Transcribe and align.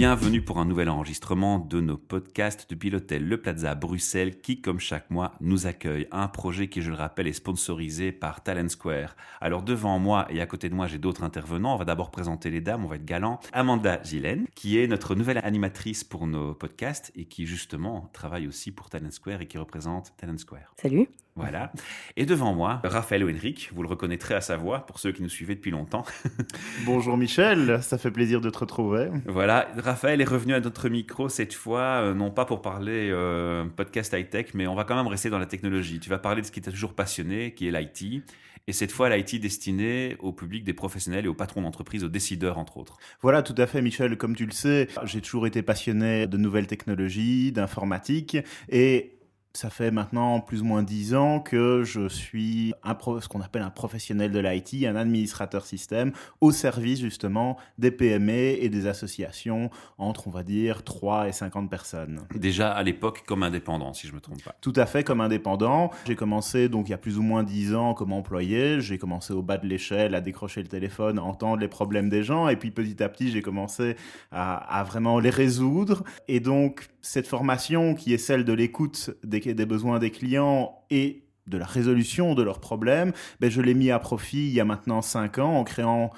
Bienvenue 0.00 0.40
pour 0.40 0.58
un 0.58 0.64
nouvel 0.64 0.88
enregistrement 0.88 1.58
de 1.58 1.78
nos 1.78 1.98
podcasts 1.98 2.70
depuis 2.70 2.88
l'hôtel 2.88 3.28
Le 3.28 3.38
Plaza 3.38 3.74
Bruxelles 3.74 4.40
qui, 4.40 4.62
comme 4.62 4.80
chaque 4.80 5.10
mois, 5.10 5.34
nous 5.42 5.66
accueille. 5.66 6.08
Un 6.10 6.26
projet 6.26 6.68
qui, 6.68 6.80
je 6.80 6.88
le 6.88 6.96
rappelle, 6.96 7.26
est 7.26 7.34
sponsorisé 7.34 8.10
par 8.10 8.42
Talent 8.42 8.70
Square. 8.70 9.14
Alors 9.42 9.62
devant 9.62 9.98
moi 9.98 10.26
et 10.30 10.40
à 10.40 10.46
côté 10.46 10.70
de 10.70 10.74
moi, 10.74 10.86
j'ai 10.86 10.96
d'autres 10.96 11.22
intervenants. 11.22 11.74
On 11.74 11.76
va 11.76 11.84
d'abord 11.84 12.10
présenter 12.10 12.48
les 12.48 12.62
dames, 12.62 12.82
on 12.82 12.88
va 12.88 12.96
être 12.96 13.04
galant. 13.04 13.40
Amanda 13.52 14.02
Gillen, 14.02 14.46
qui 14.54 14.78
est 14.78 14.86
notre 14.86 15.14
nouvelle 15.14 15.36
animatrice 15.44 16.02
pour 16.02 16.26
nos 16.26 16.54
podcasts 16.54 17.12
et 17.14 17.26
qui 17.26 17.44
justement 17.44 18.08
travaille 18.14 18.48
aussi 18.48 18.72
pour 18.72 18.88
Talent 18.88 19.10
Square 19.10 19.42
et 19.42 19.48
qui 19.48 19.58
représente 19.58 20.14
Talent 20.16 20.38
Square. 20.38 20.72
Salut. 20.80 21.08
Voilà. 21.36 21.72
Et 22.16 22.26
devant 22.26 22.54
moi, 22.54 22.80
Raphaël 22.84 23.22
Henric, 23.24 23.70
vous 23.72 23.82
le 23.82 23.88
reconnaîtrez 23.88 24.34
à 24.34 24.40
sa 24.40 24.56
voix 24.56 24.86
pour 24.86 24.98
ceux 24.98 25.12
qui 25.12 25.22
nous 25.22 25.28
suivaient 25.28 25.54
depuis 25.54 25.70
longtemps. 25.70 26.04
Bonjour 26.84 27.16
Michel, 27.16 27.82
ça 27.82 27.98
fait 27.98 28.10
plaisir 28.10 28.40
de 28.40 28.50
te 28.50 28.58
retrouver. 28.58 29.08
Voilà, 29.26 29.68
Raphaël 29.76 30.20
est 30.20 30.28
revenu 30.28 30.54
à 30.54 30.60
notre 30.60 30.88
micro 30.88 31.28
cette 31.28 31.54
fois, 31.54 32.02
euh, 32.02 32.14
non 32.14 32.30
pas 32.30 32.44
pour 32.44 32.62
parler 32.62 33.10
euh, 33.10 33.64
podcast 33.64 34.12
high-tech, 34.12 34.48
mais 34.54 34.66
on 34.66 34.74
va 34.74 34.84
quand 34.84 34.96
même 34.96 35.06
rester 35.06 35.30
dans 35.30 35.38
la 35.38 35.46
technologie. 35.46 36.00
Tu 36.00 36.10
vas 36.10 36.18
parler 36.18 36.42
de 36.42 36.46
ce 36.46 36.52
qui 36.52 36.60
t'a 36.60 36.70
toujours 36.70 36.94
passionné, 36.94 37.54
qui 37.54 37.68
est 37.68 37.70
l'IT. 37.70 38.22
Et 38.66 38.72
cette 38.72 38.92
fois, 38.92 39.08
l'IT 39.08 39.40
destinée 39.40 40.16
au 40.20 40.32
public 40.32 40.64
des 40.64 40.74
professionnels 40.74 41.24
et 41.24 41.28
aux 41.28 41.34
patrons 41.34 41.62
d'entreprise, 41.62 42.04
aux 42.04 42.08
décideurs, 42.08 42.58
entre 42.58 42.76
autres. 42.76 42.98
Voilà, 43.22 43.42
tout 43.42 43.54
à 43.56 43.66
fait, 43.66 43.82
Michel. 43.82 44.16
Comme 44.16 44.36
tu 44.36 44.46
le 44.46 44.52
sais, 44.52 44.88
j'ai 45.04 45.20
toujours 45.20 45.46
été 45.46 45.62
passionné 45.62 46.26
de 46.26 46.36
nouvelles 46.36 46.66
technologies, 46.66 47.52
d'informatique. 47.52 48.36
Et 48.68 49.19
ça 49.52 49.70
fait 49.70 49.90
maintenant 49.90 50.40
plus 50.40 50.62
ou 50.62 50.64
moins 50.64 50.82
dix 50.82 51.14
ans 51.14 51.40
que 51.40 51.82
je 51.84 52.08
suis 52.08 52.72
un 52.84 52.96
ce 53.20 53.28
qu'on 53.28 53.40
appelle 53.40 53.62
un 53.62 53.70
professionnel 53.70 54.30
de 54.30 54.38
l'IT, 54.38 54.84
un 54.86 54.94
administrateur 54.94 55.66
système, 55.66 56.12
au 56.40 56.52
service 56.52 57.00
justement 57.00 57.56
des 57.78 57.90
PME 57.90 58.62
et 58.62 58.68
des 58.68 58.86
associations 58.86 59.70
entre, 59.98 60.28
on 60.28 60.30
va 60.30 60.42
dire, 60.42 60.84
3 60.84 61.28
et 61.28 61.32
50 61.32 61.70
personnes. 61.70 62.20
Déjà 62.34 62.70
à 62.70 62.82
l'époque 62.82 63.24
comme 63.26 63.42
indépendant, 63.42 63.92
si 63.92 64.06
je 64.06 64.12
ne 64.12 64.16
me 64.16 64.20
trompe 64.20 64.42
pas. 64.42 64.54
Tout 64.60 64.72
à 64.76 64.86
fait 64.86 65.02
comme 65.02 65.20
indépendant. 65.20 65.90
J'ai 66.06 66.16
commencé 66.16 66.68
donc 66.68 66.88
il 66.88 66.90
y 66.90 66.94
a 66.94 66.98
plus 66.98 67.18
ou 67.18 67.22
moins 67.22 67.42
dix 67.42 67.74
ans 67.74 67.94
comme 67.94 68.12
employé. 68.12 68.80
J'ai 68.80 68.98
commencé 68.98 69.32
au 69.32 69.42
bas 69.42 69.58
de 69.58 69.66
l'échelle 69.66 70.14
à 70.14 70.20
décrocher 70.20 70.62
le 70.62 70.68
téléphone, 70.68 71.18
à 71.18 71.22
entendre 71.22 71.60
les 71.60 71.68
problèmes 71.68 72.08
des 72.08 72.22
gens, 72.22 72.48
et 72.48 72.56
puis 72.56 72.70
petit 72.70 73.02
à 73.02 73.08
petit 73.08 73.30
j'ai 73.30 73.42
commencé 73.42 73.96
à, 74.30 74.78
à 74.78 74.84
vraiment 74.84 75.18
les 75.18 75.30
résoudre. 75.30 76.04
Et 76.28 76.40
donc 76.40 76.88
cette 77.02 77.26
formation 77.26 77.94
qui 77.94 78.12
est 78.12 78.18
celle 78.18 78.44
de 78.44 78.52
l'écoute 78.52 79.10
des, 79.24 79.54
besoins 79.66 79.98
des 79.98 80.10
clients 80.10 80.84
et 80.90 81.24
de 81.46 81.58
la 81.58 81.66
résolution 81.66 82.34
de 82.34 82.42
leurs 82.42 82.60
problèmes, 82.60 83.12
ben 83.40 83.50
je 83.50 83.60
l'ai 83.60 83.74
mis 83.74 83.90
à 83.90 83.98
profit 83.98 84.48
il 84.48 84.52
y 84.52 84.60
a 84.60 84.64
maintenant 84.64 85.02
cinq 85.02 85.38
ans 85.38 85.56
en 85.56 85.64
créant 85.64 86.10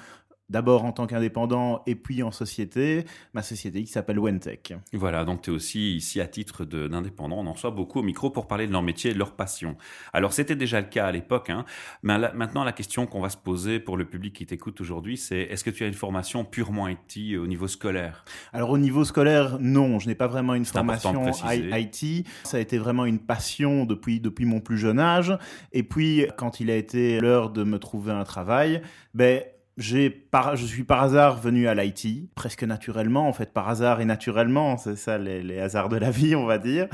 d'abord 0.53 0.85
en 0.85 0.91
tant 0.91 1.07
qu'indépendant 1.07 1.81
et 1.87 1.95
puis 1.95 2.21
en 2.21 2.31
société, 2.31 3.05
ma 3.33 3.41
société 3.41 3.83
qui 3.83 3.91
s'appelle 3.91 4.19
Wentech. 4.19 4.73
Voilà, 4.93 5.25
donc 5.25 5.41
tu 5.41 5.49
es 5.49 5.53
aussi 5.53 5.95
ici 5.95 6.21
à 6.21 6.27
titre 6.27 6.63
d'indépendant. 6.63 7.39
On 7.39 7.47
en 7.47 7.53
reçoit 7.53 7.71
beaucoup 7.71 7.99
au 7.99 8.03
micro 8.03 8.29
pour 8.29 8.47
parler 8.47 8.67
de 8.67 8.71
leur 8.71 8.83
métier 8.83 9.11
et 9.11 9.13
de 9.15 9.19
leur 9.19 9.35
passion. 9.35 9.75
Alors 10.13 10.31
c'était 10.31 10.55
déjà 10.55 10.79
le 10.79 10.85
cas 10.85 11.07
à 11.07 11.11
l'époque, 11.11 11.49
hein, 11.49 11.65
mais 12.03 12.19
maintenant 12.35 12.63
la 12.63 12.71
question 12.71 13.07
qu'on 13.07 13.19
va 13.19 13.29
se 13.29 13.37
poser 13.37 13.79
pour 13.79 13.97
le 13.97 14.05
public 14.05 14.35
qui 14.35 14.45
t'écoute 14.45 14.79
aujourd'hui, 14.79 15.17
c'est 15.17 15.39
est-ce 15.39 15.63
que 15.63 15.71
tu 15.71 15.83
as 15.83 15.87
une 15.87 15.93
formation 15.95 16.45
purement 16.45 16.87
IT 16.87 17.35
au 17.35 17.47
niveau 17.47 17.67
scolaire? 17.67 18.23
Alors 18.53 18.69
au 18.69 18.77
niveau 18.77 19.05
scolaire, 19.05 19.57
non, 19.59 19.97
je 19.97 20.07
n'ai 20.07 20.15
pas 20.15 20.27
vraiment 20.27 20.53
une 20.53 20.65
formation 20.65 21.31
IT. 21.51 22.27
Ça 22.43 22.57
a 22.57 22.59
été 22.59 22.77
vraiment 22.77 23.05
une 23.05 23.19
passion 23.19 23.85
depuis, 23.85 24.19
depuis 24.19 24.45
mon 24.45 24.59
plus 24.59 24.77
jeune 24.77 24.99
âge. 24.99 25.35
Et 25.71 25.81
puis 25.81 26.27
quand 26.37 26.59
il 26.59 26.69
a 26.69 26.75
été 26.75 27.19
l'heure 27.19 27.49
de 27.49 27.63
me 27.63 27.79
trouver 27.79 28.11
un 28.11 28.23
travail, 28.23 28.83
ben 29.15 29.41
j'ai 29.77 30.09
par, 30.09 30.55
je 30.55 30.65
suis 30.65 30.83
par 30.83 31.01
hasard 31.01 31.39
venu 31.39 31.67
à 31.67 31.73
l'IT, 31.73 32.33
presque 32.35 32.63
naturellement, 32.63 33.27
en 33.27 33.33
fait, 33.33 33.51
par 33.51 33.69
hasard 33.69 34.01
et 34.01 34.05
naturellement, 34.05 34.77
c'est 34.77 34.95
ça 34.95 35.17
les, 35.17 35.41
les, 35.41 35.59
hasards 35.59 35.89
de 35.89 35.97
la 35.97 36.11
vie, 36.11 36.35
on 36.35 36.45
va 36.45 36.57
dire. 36.57 36.87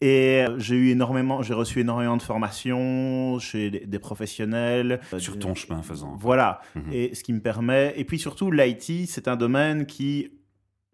Et 0.00 0.44
j'ai 0.58 0.76
eu 0.76 0.90
énormément, 0.90 1.42
j'ai 1.42 1.54
reçu 1.54 1.80
énormément 1.80 2.16
de 2.16 2.22
formations 2.22 3.38
chez 3.38 3.70
des, 3.70 3.86
des 3.86 3.98
professionnels. 3.98 5.00
Sur 5.16 5.38
ton 5.38 5.54
chemin 5.54 5.82
faisant. 5.82 6.16
Voilà. 6.18 6.60
-hmm. 6.76 6.92
Et 6.92 7.14
ce 7.14 7.24
qui 7.24 7.32
me 7.32 7.40
permet, 7.40 7.94
et 7.96 8.04
puis 8.04 8.18
surtout, 8.18 8.50
l'IT, 8.50 9.08
c'est 9.08 9.26
un 9.26 9.36
domaine 9.36 9.86
qui, 9.86 10.38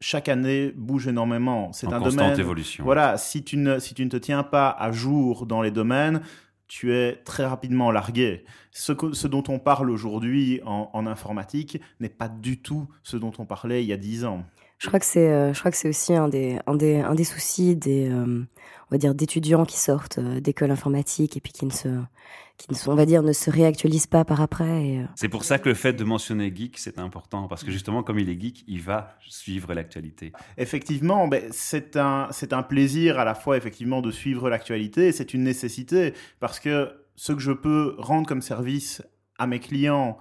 chaque 0.01 0.29
année 0.29 0.73
bouge 0.77 1.09
énormément. 1.09 1.73
C'est 1.73 1.87
un 1.87 1.99
constante 1.99 2.17
domaine. 2.17 2.41
évolution. 2.41 2.85
Voilà, 2.85 3.17
si 3.17 3.43
tu 3.43 3.57
ne 3.57 3.79
si 3.79 3.95
tu 3.95 4.05
ne 4.05 4.11
te 4.11 4.19
tiens 4.19 4.43
pas 4.43 4.71
à 4.71 4.93
jour 4.93 5.47
dans 5.47 5.63
les 5.63 5.71
domaines, 5.71 6.21
tu 6.75 6.93
es 6.93 7.15
très 7.25 7.47
rapidement 7.47 7.93
largué. 7.93 8.45
Ce, 8.73 8.91
que, 8.91 9.13
ce 9.13 9.29
dont 9.29 9.45
on 9.47 9.61
parle 9.61 9.91
aujourd'hui 9.91 10.61
en, 10.67 11.07
informatique 11.07 11.81
n'est 12.01 12.09
pas 12.09 12.29
du 12.29 12.61
tout 12.61 12.89
ce 13.05 13.17
dont 13.17 13.31
on 13.39 13.47
parlait 13.47 13.85
il 13.85 13.87
y 13.87 13.93
a 13.93 13.97
dix 13.97 14.25
ans. 14.25 14.43
Je 14.79 14.89
crois 14.89 14.99
que 14.99 15.07
c'est, 15.07 15.31
euh, 15.31 15.53
aussi 15.85 16.15
un 16.15 16.27
des, 16.27 16.59
un 16.67 16.75
des, 16.75 16.97
un 16.97 17.15
des 17.15 17.23
soucis 17.23 17.77
des, 17.77 18.11
euh, 18.11 18.43
on 18.91 18.95
va 18.95 18.99
dire, 18.99 19.15
d'étudiants 19.15 19.65
qui 19.65 19.79
sortent 19.79 20.19
euh, 20.19 20.41
d'école 20.41 20.71
informatique 20.71 21.37
et 21.37 21.41
puis 21.41 21.53
qui 21.53 21.67
ne 21.67 21.71
se, 21.71 21.89
qui 22.59 22.73
ne, 22.73 22.91
on 22.91 22.95
va 22.95 23.07
dire, 23.07 23.23
ne 23.23 23.33
se 23.33 23.51
réactualisent 23.51 24.07
pas 24.07 24.25
par 24.25 24.41
après. 24.41 24.87
Et... 24.87 25.05
C'est 25.17 25.29
pour 25.29 25.45
ça 25.45 25.59
que 25.59 25.69
le 25.69 25.75
fait 25.75 25.93
de 25.93 26.05
mentionner 26.05 26.55
geek, 26.55 26.79
c'est 26.79 26.99
important, 26.99 27.49
parce 27.49 27.65
que 27.65 27.71
justement, 27.71 28.03
comme 28.03 28.19
il 28.19 28.29
est 28.29 28.41
geek, 28.41 28.65
il 28.69 28.81
va 28.81 29.17
suivre 29.29 29.75
l'actualité. 29.75 30.33
Effectivement, 30.57 31.29
ben, 31.29 31.45
c'est 31.51 31.97
un, 31.97 32.29
c'est 32.31 32.53
un 32.53 32.63
plaisir 32.63 33.19
à 33.19 33.25
la 33.25 33.35
fois, 33.35 33.57
effectivement, 33.57 34.01
de 34.01 34.11
suivre 34.11 34.49
l'actualité, 34.49 35.13
c'est 35.13 35.35
une 35.35 35.43
nécessité, 35.43 36.15
parce 36.41 36.61
que 36.61 36.93
ce 37.17 37.33
que 37.33 37.41
je 37.41 37.53
peux 37.53 37.95
rendre 37.99 38.27
comme 38.27 38.43
service 38.43 39.03
à 39.39 39.47
mes 39.47 39.61
clients, 39.61 40.19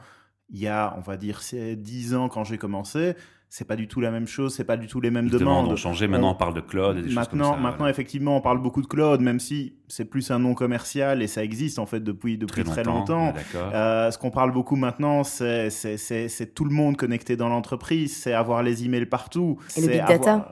il 0.49 0.59
y 0.59 0.67
a, 0.67 0.95
on 0.97 1.01
va 1.01 1.17
dire, 1.17 1.41
10 1.51 2.15
ans 2.15 2.29
quand 2.29 2.43
j'ai 2.43 2.57
commencé, 2.57 3.15
c'est 3.53 3.65
pas 3.65 3.75
du 3.75 3.87
tout 3.87 4.01
la 4.01 4.09
même 4.09 4.25
chose, 4.25 4.55
c'est 4.55 4.63
pas 4.63 4.77
du 4.77 4.87
tout 4.87 4.99
les 4.99 5.11
mêmes 5.11 5.25
Les 5.27 5.37
demandes. 5.37 5.67
ont 5.67 5.75
changé, 5.75 6.07
maintenant 6.07 6.29
on, 6.29 6.31
on 6.31 6.35
parle 6.35 6.55
de 6.55 6.61
cloud 6.61 6.97
et 6.97 7.01
des 7.03 7.13
maintenant, 7.13 7.19
choses 7.19 7.27
comme 7.29 7.39
ça. 7.39 7.49
Maintenant, 7.61 7.77
voilà. 7.77 7.91
effectivement, 7.91 8.35
on 8.35 8.41
parle 8.41 8.59
beaucoup 8.59 8.81
de 8.81 8.87
cloud, 8.87 9.21
même 9.21 9.39
si 9.39 9.75
c'est 9.87 10.05
plus 10.05 10.31
un 10.31 10.39
nom 10.39 10.55
commercial 10.55 11.21
et 11.21 11.27
ça 11.27 11.43
existe 11.43 11.77
en 11.77 11.85
fait 11.85 11.99
depuis, 11.99 12.39
depuis 12.39 12.63
très 12.63 12.71
très 12.71 12.83
longtemps. 12.83 13.31
Euh, 13.55 14.09
ce 14.09 14.17
qu'on 14.17 14.31
parle 14.31 14.51
beaucoup 14.51 14.75
maintenant, 14.75 15.23
c'est 15.23 15.69
tout 16.55 16.65
le 16.65 16.73
monde 16.73 16.97
connecté 16.97 17.35
dans 17.35 17.47
l'entreprise, 17.47 18.17
c'est 18.17 18.33
avoir 18.33 18.63
les 18.63 18.85
emails 18.85 19.05
partout. 19.05 19.59
Et 19.77 19.81
le 19.81 19.87
big 19.87 20.07
data. 20.07 20.31
Avoir, 20.33 20.47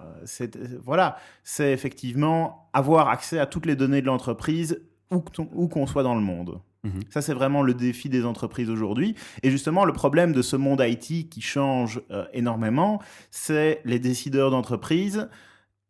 voilà, 0.83 1.17
c'est 1.43 1.71
effectivement 1.71 2.69
avoir 2.71 3.09
accès 3.09 3.39
à 3.39 3.47
toutes 3.47 3.65
les 3.65 3.75
données 3.75 4.01
de 4.01 4.05
l'entreprise 4.05 4.79
où, 5.09 5.23
où 5.53 5.67
qu'on 5.67 5.87
soit 5.87 6.03
dans 6.03 6.13
le 6.13 6.21
monde. 6.21 6.61
Mmh. 6.83 6.89
Ça, 7.09 7.21
c'est 7.21 7.33
vraiment 7.33 7.61
le 7.61 7.73
défi 7.73 8.09
des 8.09 8.25
entreprises 8.25 8.69
aujourd'hui. 8.69 9.15
Et 9.43 9.51
justement, 9.51 9.85
le 9.85 9.93
problème 9.93 10.33
de 10.33 10.41
ce 10.41 10.55
monde 10.55 10.83
IT 10.85 11.29
qui 11.29 11.41
change 11.41 12.01
euh, 12.09 12.25
énormément, 12.33 13.01
c'est 13.29 13.81
les 13.85 13.99
décideurs 13.99 14.51
d'entreprise, 14.51 15.29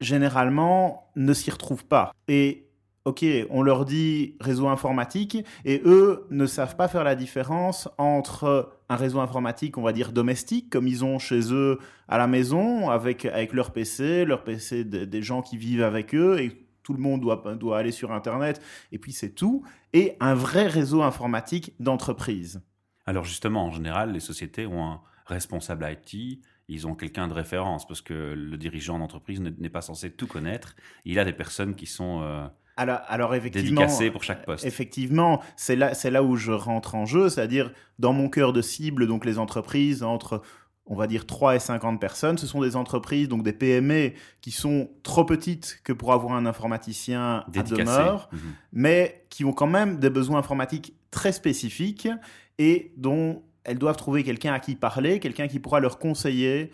généralement, 0.02 1.12
ne 1.16 1.34
s'y 1.34 1.50
retrouvent 1.50 1.86
pas. 1.86 2.12
Et 2.28 2.68
OK, 3.06 3.26
on 3.50 3.64
leur 3.64 3.86
dit 3.86 4.36
réseau 4.40 4.68
informatique 4.68 5.38
et 5.66 5.82
eux 5.86 6.28
ne 6.30 6.46
savent 6.46 6.76
pas 6.76 6.88
faire 6.88 7.04
la 7.04 7.16
différence 7.16 7.90
entre 7.98 8.74
un 8.90 8.96
réseau 8.96 9.20
informatique, 9.20 9.78
on 9.80 9.82
va 9.82 9.92
dire 9.92 10.12
domestique, 10.12 10.70
comme 10.70 10.88
ils 10.88 11.04
ont 11.04 11.18
chez 11.18 11.52
eux 11.52 11.80
à 12.08 12.20
la 12.20 12.28
maison, 12.28 12.92
avec, 12.92 13.26
avec 13.26 13.54
leur 13.54 13.72
PC, 13.72 14.26
leur 14.26 14.44
PC 14.44 14.84
de, 14.84 15.06
des 15.06 15.24
gens 15.24 15.42
qui 15.42 15.58
vivent 15.58 15.82
avec 15.82 16.14
eux 16.14 16.40
et 16.40 16.68
tout 16.84 16.94
le 16.94 17.00
monde 17.00 17.22
doit, 17.22 17.56
doit 17.60 17.78
aller 17.78 17.92
sur 17.92 18.12
Internet, 18.12 18.62
et 18.92 18.98
puis 18.98 19.12
c'est 19.12 19.32
tout, 19.32 19.64
et 19.94 20.16
un 20.20 20.34
vrai 20.34 20.68
réseau 20.68 21.02
informatique 21.02 21.74
d'entreprise. 21.80 22.62
Alors 23.06 23.26
justement, 23.26 23.66
en 23.66 23.72
général, 23.72 24.12
les 24.12 24.20
sociétés 24.20 24.66
ont 24.66 24.84
un 24.84 25.02
responsable 25.26 25.88
IT, 25.90 26.42
ils 26.68 26.88
ont 26.88 26.96
quelqu'un 26.96 27.28
de 27.28 27.34
référence, 27.34 27.88
parce 27.88 28.02
que 28.02 28.14
le 28.14 28.58
dirigeant 28.58 29.00
d'entreprise 29.00 29.42
n'est 29.42 29.70
pas 29.70 29.82
censé 29.82 30.12
tout 30.12 30.28
connaître, 30.28 30.76
il 31.06 31.20
a 31.20 31.26
des 31.26 31.34
personnes 31.34 31.76
qui 31.76 31.86
sont... 31.86 32.22
Euh 32.24 32.48
alors, 32.78 33.02
alors 33.08 33.36
effectivement, 33.36 33.82
dédicacées 33.82 34.12
pour 34.12 34.24
chaque 34.24 34.46
poste. 34.46 34.66
Effectivement, 34.66 35.42
c'est 35.56 35.76
là, 35.76 35.94
c'est 35.94 36.10
là 36.10 36.24
où 36.24 36.36
je 36.36 36.52
rentre 36.52 36.96
en 36.96 37.06
jeu, 37.06 37.30
c'est-à-dire 37.30 37.72
dans 38.00 38.14
mon 38.14 38.30
cœur 38.30 38.54
de 38.54 38.62
cible, 38.62 39.08
donc 39.08 39.26
les 39.26 39.38
entreprises 39.38 40.04
entre 40.04 40.42
on 40.86 40.96
va 40.96 41.08
dire 41.08 41.26
3 41.26 41.56
et 41.56 41.60
50 41.60 42.00
personnes. 42.00 42.38
Ce 42.38 42.48
sont 42.48 42.62
des 42.62 42.76
entreprises, 42.76 43.28
donc 43.28 43.44
des 43.44 43.54
PME, 43.54 44.12
qui 44.42 44.52
sont 44.52 44.90
trop 45.04 45.26
petites 45.26 45.80
que 45.84 45.94
pour 45.94 46.14
avoir 46.14 46.34
un 46.34 46.46
informaticien 46.46 47.46
Dédicacé. 47.48 47.82
à 47.82 47.86
demeure, 47.86 48.30
mmh. 48.32 48.38
mais 48.74 49.26
qui 49.30 49.46
ont 49.46 49.54
quand 49.54 49.68
même 49.68 50.00
des 50.00 50.10
besoins 50.10 50.40
informatiques 50.40 50.94
très 51.12 51.32
spécifiques 51.32 52.10
et 52.58 52.94
dont 52.98 53.44
elles 53.64 53.78
doivent 53.78 53.98
trouver 53.98 54.24
quelqu'un 54.24 54.54
à 54.54 54.60
qui 54.60 54.76
parler, 54.76 55.20
quelqu'un 55.20 55.48
qui 55.48 55.60
pourra 55.60 55.80
leur 55.80 56.00
conseiller 56.00 56.72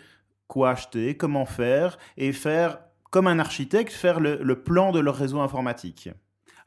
quoi 0.48 0.70
acheter, 0.70 1.14
comment 1.16 1.44
faire, 1.44 1.98
et 2.16 2.32
faire, 2.32 2.78
comme 3.10 3.26
un 3.26 3.38
architecte, 3.38 3.92
faire 3.92 4.18
le, 4.18 4.40
le 4.42 4.62
plan 4.62 4.92
de 4.92 4.98
leur 4.98 5.14
réseau 5.14 5.40
informatique. 5.40 6.08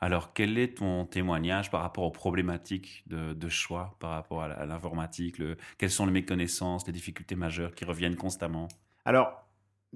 Alors, 0.04 0.34
quel 0.34 0.58
est 0.58 0.80
ton 0.80 1.06
témoignage 1.06 1.70
par 1.70 1.82
rapport 1.82 2.04
aux 2.04 2.12
problématiques 2.12 3.04
de, 3.08 3.50
choix, 3.50 3.96
par 4.00 4.10
rapport 4.12 4.42
à 4.42 4.66
l'informatique 4.66 5.42
Quelles 5.78 5.92
sont 5.92 6.08
les 6.08 6.12
méconnaissances, 6.12 6.88
les 6.88 6.94
difficultés 6.94 7.36
majeures 7.36 7.76
qui 7.76 7.86
reviennent 7.86 8.16
constamment? 8.16 8.68
Alors, 9.06 9.46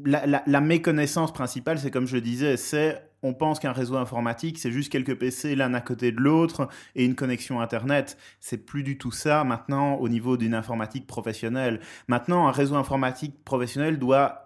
la, 0.03 0.61
méconnaissance 0.61 1.33
principale, 1.33 1.79
c'est 1.79 1.89
comme 1.89 2.05
je 2.05 2.15
le 2.15 2.21
disais, 2.21 2.55
c'est 2.57 3.01
on 3.23 3.33
pense 3.33 3.59
qu'un 3.59 3.71
réseau 3.71 3.97
informatique, 3.97 4.59
c'est 4.59 4.71
juste 4.71 4.91
quelques 4.91 5.17
PC 5.17 5.55
l'un 5.55 5.73
à 5.73 5.81
côté 5.81 6.11
de 6.11 6.19
l'autre 6.19 6.67
et 6.93 7.05
une 7.05 7.15
connexion 7.15 7.59
Internet. 7.59 8.17
C'est 8.39 8.63
plus 8.63 8.83
du 8.83 8.99
tout 8.99 9.11
ça 9.11 9.43
maintenant 9.43 9.95
au 9.95 10.07
niveau 10.09 10.37
d'une 10.37 10.53
informatique 10.53 11.07
professionnelle. 11.07 11.79
Maintenant, 12.07 12.47
un 12.47 12.51
réseau 12.51 12.75
informatique 12.75 13.43
professionnel 13.43 13.97
doit 13.97 14.44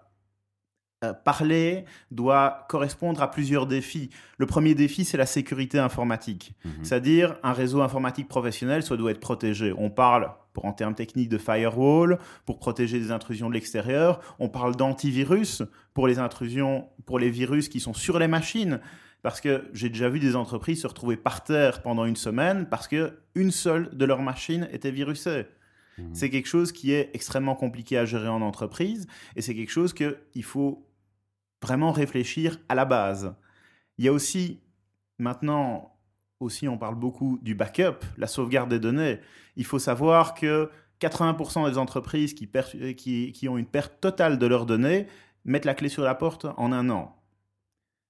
euh, 1.06 1.13
parler 1.13 1.86
doit 2.12 2.66
correspondre 2.68 3.22
à 3.22 3.31
plusieurs 3.31 3.68
défis. 3.68 4.10
Le 4.38 4.46
premier 4.46 4.75
défi, 4.75 5.06
c'est 5.06 5.16
la 5.16 5.25
sécurité 5.25 5.80
informatique. 5.80 6.51
Mhm. 6.66 6.72
C'est-à-dire, 6.84 7.38
un 7.42 7.54
réseau 7.54 7.81
informatique 7.81 8.28
professionnel, 8.28 8.84
ça 8.84 8.98
doit 8.98 9.12
être 9.12 9.22
protégé. 9.22 9.74
On 9.78 9.90
parle, 9.90 10.30
pour, 10.51 10.66
en 10.66 10.74
termes 10.74 10.96
techniques, 10.96 11.30
de 11.30 11.38
firewall, 11.38 12.19
pour 12.46 12.60
protéger 12.60 13.00
des 13.00 13.12
intrusions 13.12 13.48
de 13.48 13.54
l'extérieur. 13.54 14.19
On 14.40 14.50
parle 14.50 14.75
d'antivirus 14.75 15.63
pour 15.94 16.06
les 16.06 16.19
intrusions, 16.19 16.90
pour 17.06 17.18
les 17.18 17.30
virus 17.30 17.69
qui 17.69 17.80
sont 17.80 17.94
sur 17.94 18.19
les 18.19 18.28
machines. 18.28 18.81
Parce 19.22 19.40
que 19.40 19.69
j'ai 19.72 19.88
déjà 19.88 20.10
vu 20.10 20.19
des 20.19 20.36
entreprises 20.36 20.81
se 20.81 20.88
retrouver 20.88 21.16
par 21.16 21.45
terre 21.45 21.81
pendant 21.81 22.04
une 22.04 22.18
semaine 22.18 22.68
parce 22.69 22.90
que 22.90 23.19
une 23.36 23.52
seule 23.52 23.90
de 23.95 24.04
leurs 24.04 24.22
machines 24.22 24.68
était 24.74 24.92
virusée. 24.92 25.45
Mhm. 25.98 26.10
C'est 26.13 26.30
quelque 26.30 26.48
chose 26.48 26.74
qui 26.74 26.92
est 26.92 27.10
extrêmement 27.13 27.56
compliqué 27.56 27.98
à 27.98 28.04
gérer 28.04 28.28
en 28.28 28.42
entreprise 28.42 29.07
et 29.38 29.42
c'est 29.42 29.56
quelque 29.56 29.72
chose 29.72 29.94
qu'il 29.94 30.44
faut 30.44 30.86
vraiment 31.62 31.92
réfléchir 31.92 32.60
à 32.70 32.76
la 32.76 32.86
base. 32.86 33.36
Il 33.98 34.06
y 34.06 34.08
a 34.08 34.14
aussi, 34.14 34.60
maintenant, 35.18 35.96
aussi 36.40 36.68
on 36.68 36.78
parle 36.78 36.96
beaucoup 36.96 37.40
du 37.42 37.56
backup, 37.56 37.98
la 38.18 38.28
sauvegarde 38.28 38.70
des 38.70 38.80
données. 38.80 39.20
Il 39.56 39.66
faut 39.66 39.80
savoir 39.80 40.34
que 40.34 40.70
80% 41.02 41.70
des 41.70 41.78
entreprises 41.78 42.34
qui, 42.34 42.50
qui, 42.96 43.32
qui, 43.32 43.50
ont 43.50 43.58
une 43.58 43.66
perte 43.66 44.00
totale 44.02 44.38
de 44.38 44.46
leurs 44.46 44.66
données 44.66 45.08
mettent 45.46 45.66
la 45.66 45.74
clé 45.74 45.90
sur 45.90 46.04
la 46.04 46.16
porte 46.16 46.46
en 46.58 46.72
un 46.72 46.90
an. 46.90 47.16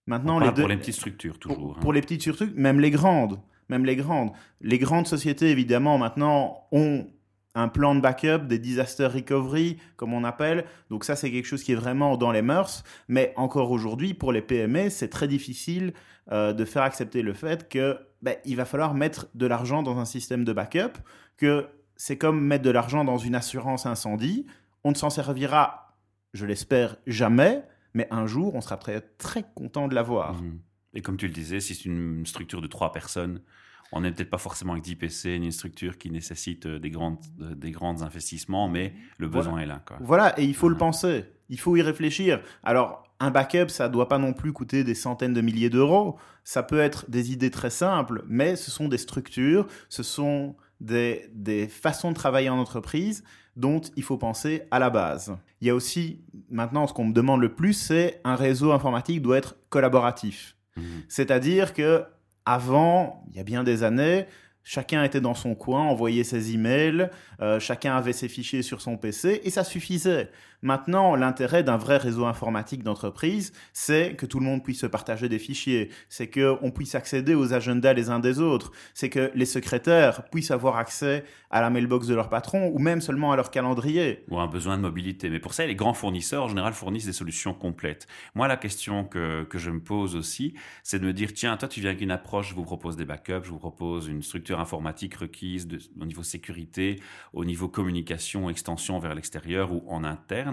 Maintenant, 0.07 0.40
les 0.40 0.52
pour 0.52 0.68
les 0.68 0.78
petites 0.78 0.95
structures, 0.95 1.38
toujours. 1.38 1.75
Pour, 1.75 1.92
hein. 1.92 1.94
les 1.94 2.02
petites 2.02 2.22
structures, 2.22 2.48
même 2.56 2.80
les 2.80 2.90
grandes. 2.90 3.40
Même 3.69 3.86
les 3.86 3.95
grandes. 3.95 4.31
Les 4.62 4.80
grandes 4.80 5.06
sociétés, 5.06 5.52
évidemment, 5.52 6.00
maintenant, 6.00 6.68
ont 6.72 7.07
un 7.56 7.68
plan 7.68 7.96
de 7.96 8.01
backup, 8.01 8.46
des 8.48 8.60
disaster 8.60 9.07
recovery, 9.07 9.78
comme 9.96 10.13
on 10.13 10.24
appelle. 10.24 10.66
Donc 10.90 11.04
ça, 11.04 11.16
c'est 11.16 11.31
quelque 11.31 11.46
chose 11.46 11.63
qui 11.63 11.72
est 11.72 11.75
vraiment 11.75 12.16
dans 12.18 12.31
les 12.31 12.42
mœurs. 12.42 12.84
Mais 13.07 13.34
encore 13.36 13.72
aujourd'hui, 13.72 14.13
pour 14.13 14.31
les 14.31 14.42
PME, 14.42 14.90
c'est 14.90 15.10
très 15.10 15.28
difficile 15.28 15.94
euh, 16.31 16.54
de 16.54 16.66
faire 16.66 16.84
accepter 16.84 17.22
le 17.22 17.34
fait 17.34 17.68
que 17.68 17.98
ben, 18.22 18.36
il 18.46 18.56
va 18.56 18.66
falloir 18.66 18.94
mettre 18.94 19.28
de 19.34 19.46
l'argent 19.46 19.81
dans 19.81 19.98
un 19.98 20.06
système 20.06 20.44
de 20.44 20.54
backup, 20.54 21.00
que 21.38 21.68
c'est 21.96 22.18
comme 22.18 22.40
mettre 22.40 22.63
de 22.63 22.69
l'argent 22.69 23.04
dans 23.04 23.18
une 23.18 23.36
assurance 23.36 23.86
incendie. 23.86 24.45
On 24.84 24.92
ne 24.92 24.95
s'en 24.95 25.10
servira, 25.10 25.98
je 26.34 26.45
l'espère, 26.45 26.98
jamais, 27.07 27.63
mais 27.94 28.07
un 28.12 28.28
jour, 28.28 28.56
on 28.56 28.62
sera 28.62 28.78
très, 28.78 29.02
très 29.02 29.44
content 29.56 29.88
de 29.88 29.95
l'avoir. 29.95 30.42
Mmh. 30.42 30.60
Et 30.94 31.02
comme 31.02 31.18
tu 31.18 31.28
le 31.28 31.34
disais, 31.34 31.60
si 31.60 31.75
c'est 31.75 31.86
une 31.86 32.25
structure 32.25 32.62
de 32.62 32.68
trois 32.68 32.92
personnes, 32.92 33.42
on 33.91 34.01
n'est 34.01 34.12
peut-être 34.12 34.30
pas 34.30 34.38
forcément 34.38 34.74
avec 34.74 34.83
10 34.83 34.95
PC, 34.95 35.39
ni 35.39 35.47
une 35.47 35.51
structure 35.51 35.97
qui 35.97 36.12
nécessite 36.12 36.65
euh, 36.65 36.80
des, 36.80 36.89
grandes, 36.89 37.18
euh, 37.41 37.56
des 37.56 37.71
grands 37.71 38.01
investissements, 38.01 38.69
mais 38.69 38.94
le 39.18 39.27
besoin 39.27 39.59
est 39.59 39.65
là. 39.65 39.83
Voilà, 40.01 40.39
et 40.39 40.44
il 40.44 40.56
faut 40.56 40.69
le 40.69 40.77
penser, 40.77 41.25
il 41.50 41.59
faut 41.59 41.75
y 41.75 41.81
réfléchir. 41.81 42.41
Alors, 42.63 43.03
un 43.19 43.31
backup, 43.31 43.69
ça 43.69 43.88
ne 43.88 43.94
doit 43.94 44.07
pas 44.07 44.18
non 44.18 44.33
plus 44.33 44.53
coûter 44.53 44.83
des 44.83 44.95
centaines 44.95 45.33
de 45.33 45.41
milliers 45.41 45.69
d'euros. 45.69 46.18
Ça 46.44 46.63
peut 46.63 46.80
être 46.80 47.09
des 47.09 47.31
idées 47.31 47.51
très 47.51 47.69
simples, 47.69 48.24
mais 48.27 48.56
ce 48.56 48.71
sont 48.71 48.88
des 48.88 48.97
structures, 48.97 49.68
ce 49.89 50.03
sont 50.03 50.56
des, 50.80 51.30
des 51.33 51.68
façons 51.68 52.12
de 52.12 52.15
travailler 52.15 52.50
en 52.50 52.57
entreprise 52.57 53.24
dont 53.57 53.81
il 53.97 54.03
faut 54.03 54.18
penser 54.18 54.63
à 54.71 54.80
la 54.80 54.89
base. 54.89 55.35
Il 55.59 55.68
y 55.68 55.69
a 55.69 55.75
aussi, 55.75 56.21
maintenant, 56.50 56.88
ce 56.88 56.94
qu'on 56.94 57.06
me 57.06 57.13
demande 57.13 57.42
le 57.42 57.53
plus, 57.53 57.74
c'est 57.74 58.21
un 58.24 58.35
réseau 58.35 58.71
informatique 58.71 59.21
doit 59.21 59.38
être 59.38 59.57
collaboratif. 59.69 60.56
Mmh. 60.77 60.81
C'est-à-dire 61.09 61.74
que 61.74 62.06
avant, 62.54 63.24
il 63.30 63.38
y 63.38 63.40
a 63.40 63.44
bien 63.44 63.63
des 63.63 63.84
années, 63.84 64.25
Chacun 64.63 65.04
était 65.04 65.19
dans 65.19 65.34
son 65.34 65.56
coin, 65.56 65.81
envoyait 65.81 66.24
ses 66.24 66.54
emails, 66.54 67.10
euh, 67.42 67.60
chacun 67.60 67.96
avait 67.96 68.13
ses 68.13 68.28
fichiers 68.28 68.62
sur 68.62 68.81
son 68.81 68.98
PC 68.98 69.42
et 69.44 69.50
ça 69.50 69.63
suffisait. 69.63 70.30
Maintenant, 70.61 71.15
l'intérêt 71.15 71.63
d'un 71.63 71.77
vrai 71.77 71.97
réseau 71.97 72.25
informatique 72.25 72.83
d'entreprise, 72.83 73.53
c'est 73.71 74.15
que 74.15 74.25
tout 74.25 74.39
le 74.39 74.45
monde 74.45 74.63
puisse 74.63 74.81
se 74.81 74.85
partager 74.85 75.29
des 75.29 75.39
fichiers, 75.39 75.89
c'est 76.09 76.29
qu'on 76.29 76.71
puisse 76.71 76.95
accéder 76.95 77.33
aux 77.33 77.53
agendas 77.53 77.94
les 77.94 78.09
uns 78.09 78.19
des 78.19 78.39
autres, 78.39 78.71
c'est 78.94 79.09
que 79.09 79.31
les 79.35 79.45
secrétaires 79.45 80.29
puissent 80.29 80.51
avoir 80.51 80.77
accès 80.77 81.23
à 81.50 81.61
la 81.61 81.69
mailbox 81.69 82.07
de 82.07 82.15
leur 82.15 82.29
patron 82.29 82.71
ou 82.73 82.79
même 82.79 83.01
seulement 83.01 83.31
à 83.31 83.35
leur 83.35 83.51
calendrier. 83.51 84.23
Ou 84.29 84.39
un 84.39 84.47
besoin 84.47 84.77
de 84.77 84.81
mobilité. 84.81 85.29
Mais 85.29 85.39
pour 85.39 85.53
ça, 85.53 85.65
les 85.65 85.75
grands 85.75 85.94
fournisseurs, 85.94 86.44
en 86.44 86.47
général, 86.47 86.73
fournissent 86.73 87.06
des 87.06 87.13
solutions 87.13 87.53
complètes. 87.53 88.07
Moi, 88.35 88.47
la 88.47 88.57
question 88.57 89.06
que, 89.06 89.44
que 89.44 89.57
je 89.57 89.71
me 89.71 89.79
pose 89.79 90.15
aussi, 90.15 90.53
c'est 90.83 91.00
de 91.00 91.06
me 91.06 91.13
dire, 91.13 91.33
tiens, 91.33 91.56
toi, 91.57 91.67
tu 91.67 91.79
viens 91.79 91.91
avec 91.91 92.01
une 92.01 92.11
approche, 92.11 92.50
je 92.50 92.56
vous 92.56 92.63
propose 92.63 92.97
des 92.97 93.06
backups, 93.06 93.45
je 93.45 93.50
vous 93.50 93.59
propose 93.59 94.07
une 94.07 94.21
structure 94.21 94.59
informatique 94.59 95.15
requise 95.15 95.67
au 96.00 96.06
niveau 96.06 96.23
sécurité, 96.23 97.00
au 97.33 97.45
niveau 97.45 97.67
communication, 97.67 98.50
extension 98.50 99.00
vers 99.00 99.15
l'extérieur 99.15 99.71
ou 99.71 99.83
en 99.88 100.03
interne. 100.03 100.49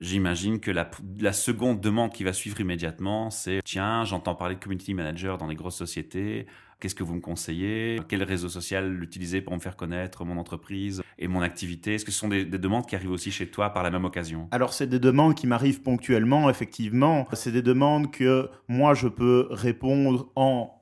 J'imagine 0.00 0.60
que 0.60 0.70
la, 0.70 1.32
seconde 1.32 1.80
demande 1.80 2.12
qui 2.12 2.22
va 2.22 2.32
suivre 2.32 2.60
immédiatement, 2.60 3.30
c'est 3.30 3.60
tiens, 3.64 4.04
j'entends 4.04 4.36
parler 4.36 4.54
de 4.54 4.60
community 4.60 4.94
manager 4.94 5.38
dans 5.38 5.48
les 5.48 5.56
grosses 5.56 5.76
sociétés. 5.76 6.46
Qu'est-ce 6.78 6.94
que 6.94 7.02
vous 7.02 7.16
me 7.16 7.20
conseillez? 7.20 8.00
Quel 8.06 8.22
réseau 8.22 8.48
social 8.48 9.02
utiliser 9.02 9.40
pour 9.40 9.52
me 9.54 9.58
faire 9.58 9.74
connaître 9.74 10.24
mon 10.24 10.38
entreprise 10.38 11.02
et 11.18 11.26
mon 11.26 11.40
activité? 11.40 11.94
Est-ce 11.94 12.04
que 12.04 12.12
ce 12.12 12.18
sont 12.20 12.28
des, 12.28 12.44
demandes 12.44 12.86
qui 12.86 12.94
arrivent 12.94 13.10
aussi 13.10 13.32
chez 13.32 13.50
toi 13.50 13.70
par 13.70 13.82
la 13.82 13.90
même 13.90 14.04
occasion? 14.04 14.46
Alors, 14.52 14.72
c'est 14.72 14.86
des 14.86 15.00
demandes 15.00 15.34
qui 15.34 15.48
m'arrivent 15.48 15.82
ponctuellement, 15.82 16.48
effectivement. 16.48 17.26
C'est 17.32 17.50
des 17.50 17.62
demandes 17.62 18.12
que 18.12 18.48
moi, 18.68 18.94
je 18.94 19.08
peux 19.08 19.48
répondre 19.50 20.30
en 20.36 20.77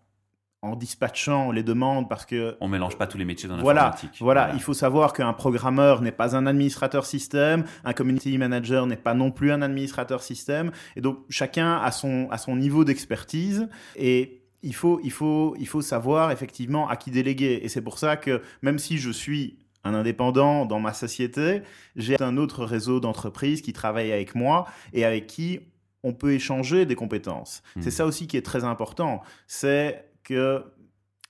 en 0.67 0.77
dispatchant 0.77 1.51
les 1.51 1.63
demandes 1.63 2.09
parce 2.09 2.27
que 2.27 2.57
on 2.61 2.69
mélange 2.69 2.97
pas 2.97 3.07
tous 3.07 3.19
les 3.19 3.25
métiers 3.25 3.49
dans 3.49 3.57
l'informatique. 3.57 4.11
Voilà, 4.21 4.43
voilà, 4.43 4.55
il 4.55 4.61
faut 4.61 4.75
savoir 4.75 5.13
qu'un 5.13 5.33
programmeur 5.33 6.03
n'est 6.03 6.13
pas 6.13 6.37
un 6.37 6.47
administrateur 6.47 7.07
système, 7.07 7.65
un 7.85 7.93
community 7.93 8.37
manager 8.39 8.87
n'est 8.87 8.97
pas 8.97 9.15
non 9.15 9.31
plus 9.31 9.53
un 9.53 9.63
administrateur 9.63 10.23
système, 10.23 10.71
et 10.97 11.01
donc 11.01 11.19
chacun 11.31 11.77
a 11.79 11.91
son 11.91 12.29
a 12.31 12.39
son 12.39 12.57
niveau 12.57 12.85
d'expertise 12.85 13.69
et 13.97 14.43
il 14.63 14.75
faut 14.75 15.01
il 15.05 15.13
faut 15.13 15.55
il 15.59 15.69
faut 15.69 15.83
savoir 15.83 16.31
effectivement 16.31 16.89
à 16.89 16.97
qui 16.97 17.11
déléguer 17.11 17.61
et 17.63 17.69
c'est 17.69 17.83
pour 17.83 17.99
ça 17.99 18.17
que 18.17 18.43
même 18.63 18.79
si 18.79 18.99
je 18.99 19.11
suis 19.11 19.59
un 19.85 19.95
indépendant 19.95 20.67
dans 20.67 20.81
ma 20.81 20.93
société, 20.93 21.63
j'ai 21.95 22.21
un 22.21 22.37
autre 22.37 22.65
réseau 22.65 23.01
d'entreprises 23.01 23.63
qui 23.63 23.73
travaillent 23.73 24.13
avec 24.13 24.35
moi 24.35 24.67
et 24.93 25.05
avec 25.05 25.27
qui 25.29 25.61
on 26.03 26.13
peut 26.13 26.33
échanger 26.33 26.87
des 26.87 26.95
compétences. 26.95 27.63
C'est 27.81 27.89
hmm. 27.89 27.91
ça 27.91 28.07
aussi 28.07 28.27
qui 28.27 28.37
est 28.37 28.45
très 28.45 28.65
important. 28.65 29.23
C'est 29.47 30.05
que 30.27 30.65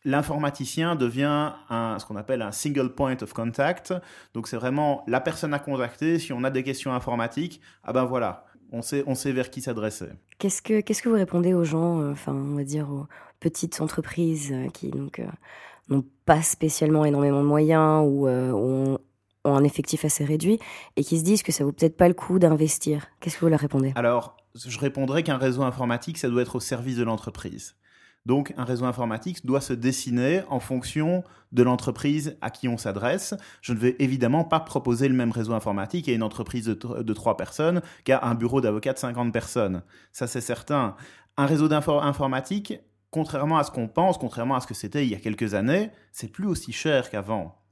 l'informaticien 0.04 0.96
devient 0.96 1.52
un, 1.68 1.98
ce 1.98 2.06
qu'on 2.06 2.16
appelle 2.16 2.40
un 2.40 2.52
single 2.52 2.94
point 2.94 3.16
of 3.22 3.32
contact. 3.32 3.92
Donc 4.34 4.48
c'est 4.48 4.56
vraiment 4.56 5.04
la 5.06 5.20
personne 5.20 5.52
à 5.52 5.58
contacter 5.58 6.18
si 6.18 6.32
on 6.32 6.44
a 6.44 6.50
des 6.50 6.62
questions 6.62 6.94
informatiques. 6.94 7.60
Ah 7.82 7.92
ben 7.92 8.04
voilà, 8.04 8.46
on 8.72 8.82
sait, 8.82 9.04
on 9.06 9.14
sait 9.14 9.32
vers 9.32 9.50
qui 9.50 9.60
s'adresser. 9.60 10.06
Qu'est-ce 10.38 10.62
que, 10.62 10.80
qu'est-ce 10.80 11.02
que 11.02 11.08
vous 11.08 11.16
répondez 11.16 11.54
aux 11.54 11.64
gens, 11.64 12.00
euh, 12.00 12.12
enfin 12.12 12.32
on 12.32 12.54
va 12.54 12.64
dire 12.64 12.90
aux 12.90 13.06
petites 13.40 13.80
entreprises 13.80 14.52
euh, 14.52 14.68
qui 14.68 14.90
donc 14.90 15.18
euh, 15.18 15.26
n'ont 15.88 16.04
pas 16.24 16.40
spécialement 16.40 17.04
énormément 17.04 17.42
de 17.42 17.46
moyens 17.46 18.04
ou 18.06 18.28
ont, 18.28 18.98
ont 19.44 19.56
un 19.56 19.64
effectif 19.64 20.04
assez 20.04 20.24
réduit 20.24 20.58
et 20.96 21.04
qui 21.04 21.18
se 21.18 21.24
disent 21.24 21.42
que 21.42 21.52
ça 21.52 21.64
vaut 21.64 21.72
peut-être 21.72 21.96
pas 21.96 22.08
le 22.08 22.14
coup 22.14 22.38
d'investir? 22.38 23.08
Qu'est-ce 23.20 23.36
que 23.36 23.40
vous 23.40 23.50
leur 23.50 23.60
répondez? 23.60 23.92
Alors 23.96 24.36
je 24.54 24.78
répondrai 24.78 25.22
qu'un 25.22 25.36
réseau 25.36 25.62
informatique 25.62 26.16
ça 26.16 26.28
doit 26.28 26.42
être 26.42 26.56
au 26.56 26.60
service 26.60 26.96
de 26.96 27.04
l'entreprise. 27.04 27.76
Donc 28.26 28.52
un 28.56 28.64
réseau 28.64 28.84
informatique 28.84 29.46
doit 29.46 29.60
se 29.60 29.72
dessiner 29.72 30.42
en 30.50 30.58
fonction 30.58 31.22
de 31.52 31.62
l'entreprise 31.62 32.36
à 32.40 32.50
qui 32.50 32.66
on 32.66 32.76
s'adresse. 32.76 33.34
Je 33.62 33.72
ne 33.72 33.78
vais 33.78 33.94
évidemment 34.00 34.42
pas 34.42 34.58
proposer 34.58 35.08
le 35.08 35.14
même 35.14 35.30
réseau 35.30 35.54
informatique 35.54 36.08
à 36.08 36.12
une 36.12 36.24
entreprise 36.24 36.66
de, 36.66 37.12
trois 37.14 37.36
personnes 37.36 37.82
qu'à 38.02 38.20
un 38.24 38.34
bureau 38.34 38.60
d'avocat 38.60 38.92
de 38.92 38.98
50 38.98 39.32
personnes. 39.32 39.82
Ça 40.12 40.26
c'est 40.26 40.40
certain. 40.40 40.96
Un 41.36 41.46
réseau 41.46 41.72
informatique, 41.72 42.74
contrairement 43.10 43.58
à 43.58 43.64
ce 43.64 43.70
qu'on 43.70 43.86
pense, 43.86 44.18
contrairement 44.18 44.56
à 44.56 44.60
ce 44.60 44.66
que 44.66 44.74
c'était 44.74 45.06
il 45.06 45.12
y 45.12 45.14
a 45.14 45.20
quelques 45.20 45.54
années, 45.54 45.90
c'est 46.10 46.32
plus 46.32 46.48
aussi 46.48 46.72
cher 46.72 47.10
qu'avant. 47.10 47.62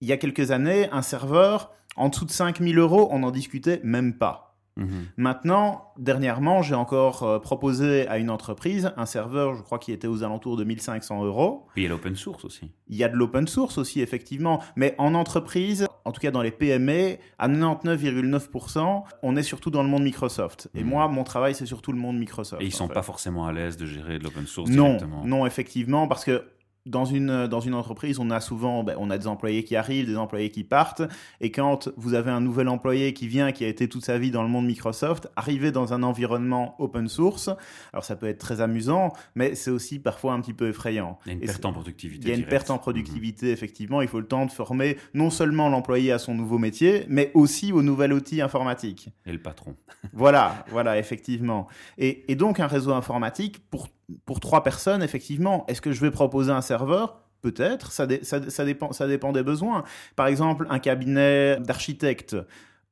Il 0.00 0.08
y 0.08 0.12
a 0.12 0.16
quelques 0.16 0.52
années, 0.52 0.88
un 0.90 1.02
serveur, 1.02 1.70
en 1.96 2.08
dessous 2.08 2.24
de 2.24 2.30
5000 2.30 2.78
euros, 2.78 3.08
on 3.10 3.18
n'en 3.18 3.30
discutait 3.30 3.80
même 3.84 4.16
pas. 4.16 4.45
Mhm. 4.76 5.06
Maintenant, 5.16 5.92
dernièrement, 5.98 6.62
j'ai 6.62 6.74
encore 6.74 7.22
euh, 7.22 7.38
proposé 7.38 8.06
à 8.08 8.18
une 8.18 8.30
entreprise 8.30 8.92
un 8.96 9.06
serveur, 9.06 9.54
je 9.54 9.62
crois, 9.62 9.78
qui 9.78 9.92
était 9.92 10.06
aux 10.06 10.22
alentours 10.22 10.56
de 10.56 10.64
1500 10.64 11.24
euros. 11.24 11.66
il 11.76 11.82
y 11.82 11.86
a 11.86 11.88
l'open 11.88 12.14
source 12.14 12.44
aussi. 12.44 12.70
Il 12.88 12.96
y 12.96 13.04
a 13.04 13.08
de 13.08 13.16
l'open 13.16 13.48
source 13.48 13.78
aussi, 13.78 14.00
effectivement. 14.00 14.62
Mais 14.76 14.94
en 14.98 15.14
entreprise, 15.14 15.86
en 16.04 16.12
tout 16.12 16.20
cas 16.20 16.30
dans 16.30 16.42
les 16.42 16.50
PME, 16.50 17.16
à 17.38 17.48
99,9%, 17.48 19.04
on 19.22 19.36
est 19.36 19.42
surtout 19.42 19.70
dans 19.70 19.82
le 19.82 19.88
monde 19.88 20.02
Microsoft. 20.02 20.68
Et 20.74 20.84
mhm. 20.84 20.90
moi, 20.90 21.08
mon 21.08 21.24
travail, 21.24 21.54
c'est 21.54 21.66
surtout 21.66 21.92
le 21.92 21.98
monde 21.98 22.18
Microsoft. 22.18 22.60
Et 22.60 22.66
ils 22.66 22.74
sont 22.74 22.88
pas 22.88 23.02
forcément 23.02 23.46
à 23.46 23.52
l'aise 23.52 23.76
de 23.76 23.86
gérer 23.86 24.18
de 24.18 24.24
l'open 24.24 24.46
source 24.46 24.70
non, 24.70 24.88
directement. 24.88 25.24
Non, 25.24 25.46
effectivement, 25.46 26.06
parce 26.06 26.24
que 26.24 26.44
dans 26.86 27.04
une, 27.04 27.46
dans 27.46 27.60
une 27.60 27.74
entreprise, 27.74 28.18
on 28.18 28.30
a 28.30 28.40
souvent 28.40 28.84
ben, 28.84 28.96
on 28.98 29.10
a 29.10 29.18
des 29.18 29.26
employés 29.26 29.64
qui 29.64 29.76
arrivent, 29.76 30.06
des 30.06 30.16
employés 30.16 30.50
qui 30.50 30.64
partent. 30.64 31.02
Et 31.40 31.50
quand 31.50 31.90
vous 31.96 32.14
avez 32.14 32.30
un 32.30 32.40
nouvel 32.40 32.68
employé 32.68 33.12
qui 33.12 33.26
vient, 33.26 33.52
qui 33.52 33.64
a 33.64 33.68
été 33.68 33.88
toute 33.88 34.04
sa 34.04 34.18
vie 34.18 34.30
dans 34.30 34.42
le 34.42 34.48
monde 34.48 34.66
Microsoft, 34.66 35.28
arriver 35.36 35.72
dans 35.72 35.92
un 35.92 36.02
environnement 36.02 36.76
open 36.78 37.08
source, 37.08 37.50
alors 37.92 38.04
ça 38.04 38.16
peut 38.16 38.28
être 38.28 38.38
très 38.38 38.60
amusant, 38.60 39.12
mais 39.34 39.54
c'est 39.54 39.70
aussi 39.70 39.98
parfois 39.98 40.32
un 40.32 40.40
petit 40.40 40.54
peu 40.54 40.68
effrayant. 40.68 41.18
Il 41.26 41.32
y 41.32 41.34
a 41.34 41.34
une 41.34 41.46
perte 41.46 41.64
en 41.64 41.72
productivité. 41.72 42.28
Il 42.28 42.30
y 42.30 42.32
a 42.32 42.36
une 42.36 42.46
perte 42.46 42.70
en 42.70 42.78
productivité, 42.78 43.50
effectivement. 43.50 44.00
Il 44.02 44.08
faut 44.08 44.20
le 44.20 44.26
temps 44.26 44.46
de 44.46 44.52
former 44.52 44.96
non 45.14 45.30
seulement 45.30 45.68
l'employé 45.68 46.12
à 46.12 46.18
son 46.18 46.34
nouveau 46.34 46.58
métier, 46.58 47.04
mais 47.08 47.30
aussi 47.34 47.72
au 47.72 47.82
nouvel 47.82 48.12
outil 48.12 48.40
informatique. 48.40 49.08
Et 49.26 49.32
le 49.32 49.40
patron. 49.40 49.76
voilà, 50.12 50.64
voilà, 50.70 50.98
effectivement. 50.98 51.66
Et, 51.98 52.30
et 52.30 52.36
donc 52.36 52.60
un 52.60 52.66
réseau 52.66 52.92
informatique, 52.92 53.68
pour 53.70 53.88
pour 54.24 54.40
trois 54.40 54.62
personnes, 54.62 55.02
effectivement, 55.02 55.64
est-ce 55.68 55.80
que 55.80 55.92
je 55.92 56.00
vais 56.00 56.10
proposer 56.10 56.52
un 56.52 56.62
serveur? 56.62 57.22
Peut-être, 57.42 57.92
ça, 57.92 58.06
ça, 58.22 58.64
dépend, 58.64 58.92
ça 58.92 59.06
dépend 59.06 59.32
des 59.32 59.42
besoins. 59.42 59.84
Par 60.16 60.26
exemple, 60.26 60.66
un 60.70 60.78
cabinet 60.78 61.58
d'architectes 61.60 62.36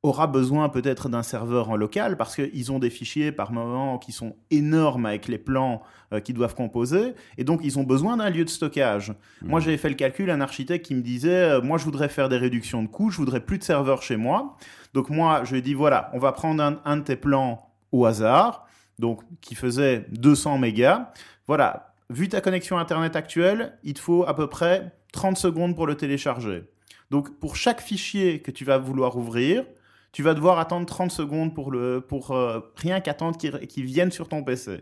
aura 0.05 0.27
besoin 0.27 0.69
peut-être 0.69 1.09
d'un 1.09 1.23
serveur 1.23 1.69
en 1.69 1.75
local 1.75 2.15
parce 2.15 2.35
qu'ils 2.35 2.71
ont 2.71 2.79
des 2.79 2.89
fichiers 2.89 3.31
par 3.31 3.51
moment 3.51 3.97
qui 3.97 4.11
sont 4.11 4.35
énormes 4.51 5.05
avec 5.05 5.27
les 5.27 5.39
plans 5.39 5.81
euh, 6.13 6.19
qu'ils 6.19 6.35
doivent 6.35 6.53
composer 6.53 7.15
et 7.37 7.43
donc 7.43 7.61
ils 7.63 7.79
ont 7.79 7.83
besoin 7.83 8.17
d'un 8.17 8.29
lieu 8.29 8.45
de 8.45 8.49
stockage. 8.49 9.09
Mmh. 9.09 9.47
Moi 9.47 9.59
j'avais 9.59 9.77
fait 9.77 9.89
le 9.89 9.95
calcul, 9.95 10.29
un 10.29 10.41
architecte 10.41 10.85
qui 10.85 10.95
me 10.95 11.01
disait 11.01 11.33
euh, 11.33 11.61
moi 11.61 11.77
je 11.77 11.85
voudrais 11.85 12.09
faire 12.09 12.29
des 12.29 12.37
réductions 12.37 12.83
de 12.83 12.87
coûts, 12.87 13.09
je 13.09 13.17
voudrais 13.17 13.39
plus 13.39 13.57
de 13.57 13.63
serveurs 13.63 14.03
chez 14.03 14.15
moi. 14.15 14.57
Donc 14.93 15.09
moi 15.09 15.41
je 15.43 15.53
lui 15.53 15.59
ai 15.59 15.61
dit 15.63 15.73
voilà, 15.73 16.11
on 16.13 16.19
va 16.19 16.31
prendre 16.31 16.61
un, 16.63 16.79
un 16.85 16.97
de 16.97 17.01
tes 17.01 17.15
plans 17.15 17.71
au 17.91 18.05
hasard, 18.05 18.67
donc 18.99 19.21
qui 19.41 19.55
faisait 19.55 20.05
200 20.11 20.57
mégas. 20.57 21.11
Voilà, 21.47 21.93
vu 22.09 22.29
ta 22.29 22.41
connexion 22.41 22.77
Internet 22.77 23.15
actuelle, 23.15 23.77
il 23.83 23.93
te 23.93 23.99
faut 23.99 24.25
à 24.27 24.35
peu 24.35 24.47
près 24.47 24.91
30 25.13 25.37
secondes 25.37 25.75
pour 25.75 25.87
le 25.87 25.95
télécharger. 25.95 26.63
Donc 27.11 27.39
pour 27.39 27.55
chaque 27.55 27.81
fichier 27.81 28.41
que 28.41 28.51
tu 28.51 28.65
vas 28.65 28.77
vouloir 28.77 29.17
ouvrir, 29.17 29.65
tu 30.11 30.23
vas 30.23 30.33
devoir 30.33 30.59
attendre 30.59 30.85
30 30.85 31.11
secondes 31.11 31.53
pour, 31.53 31.71
le, 31.71 32.01
pour 32.01 32.31
euh, 32.31 32.59
rien 32.77 33.01
qu'attendre 33.01 33.37
qu'il 33.37 33.85
vienne 33.85 34.11
sur 34.11 34.27
ton 34.27 34.43
PC. 34.43 34.81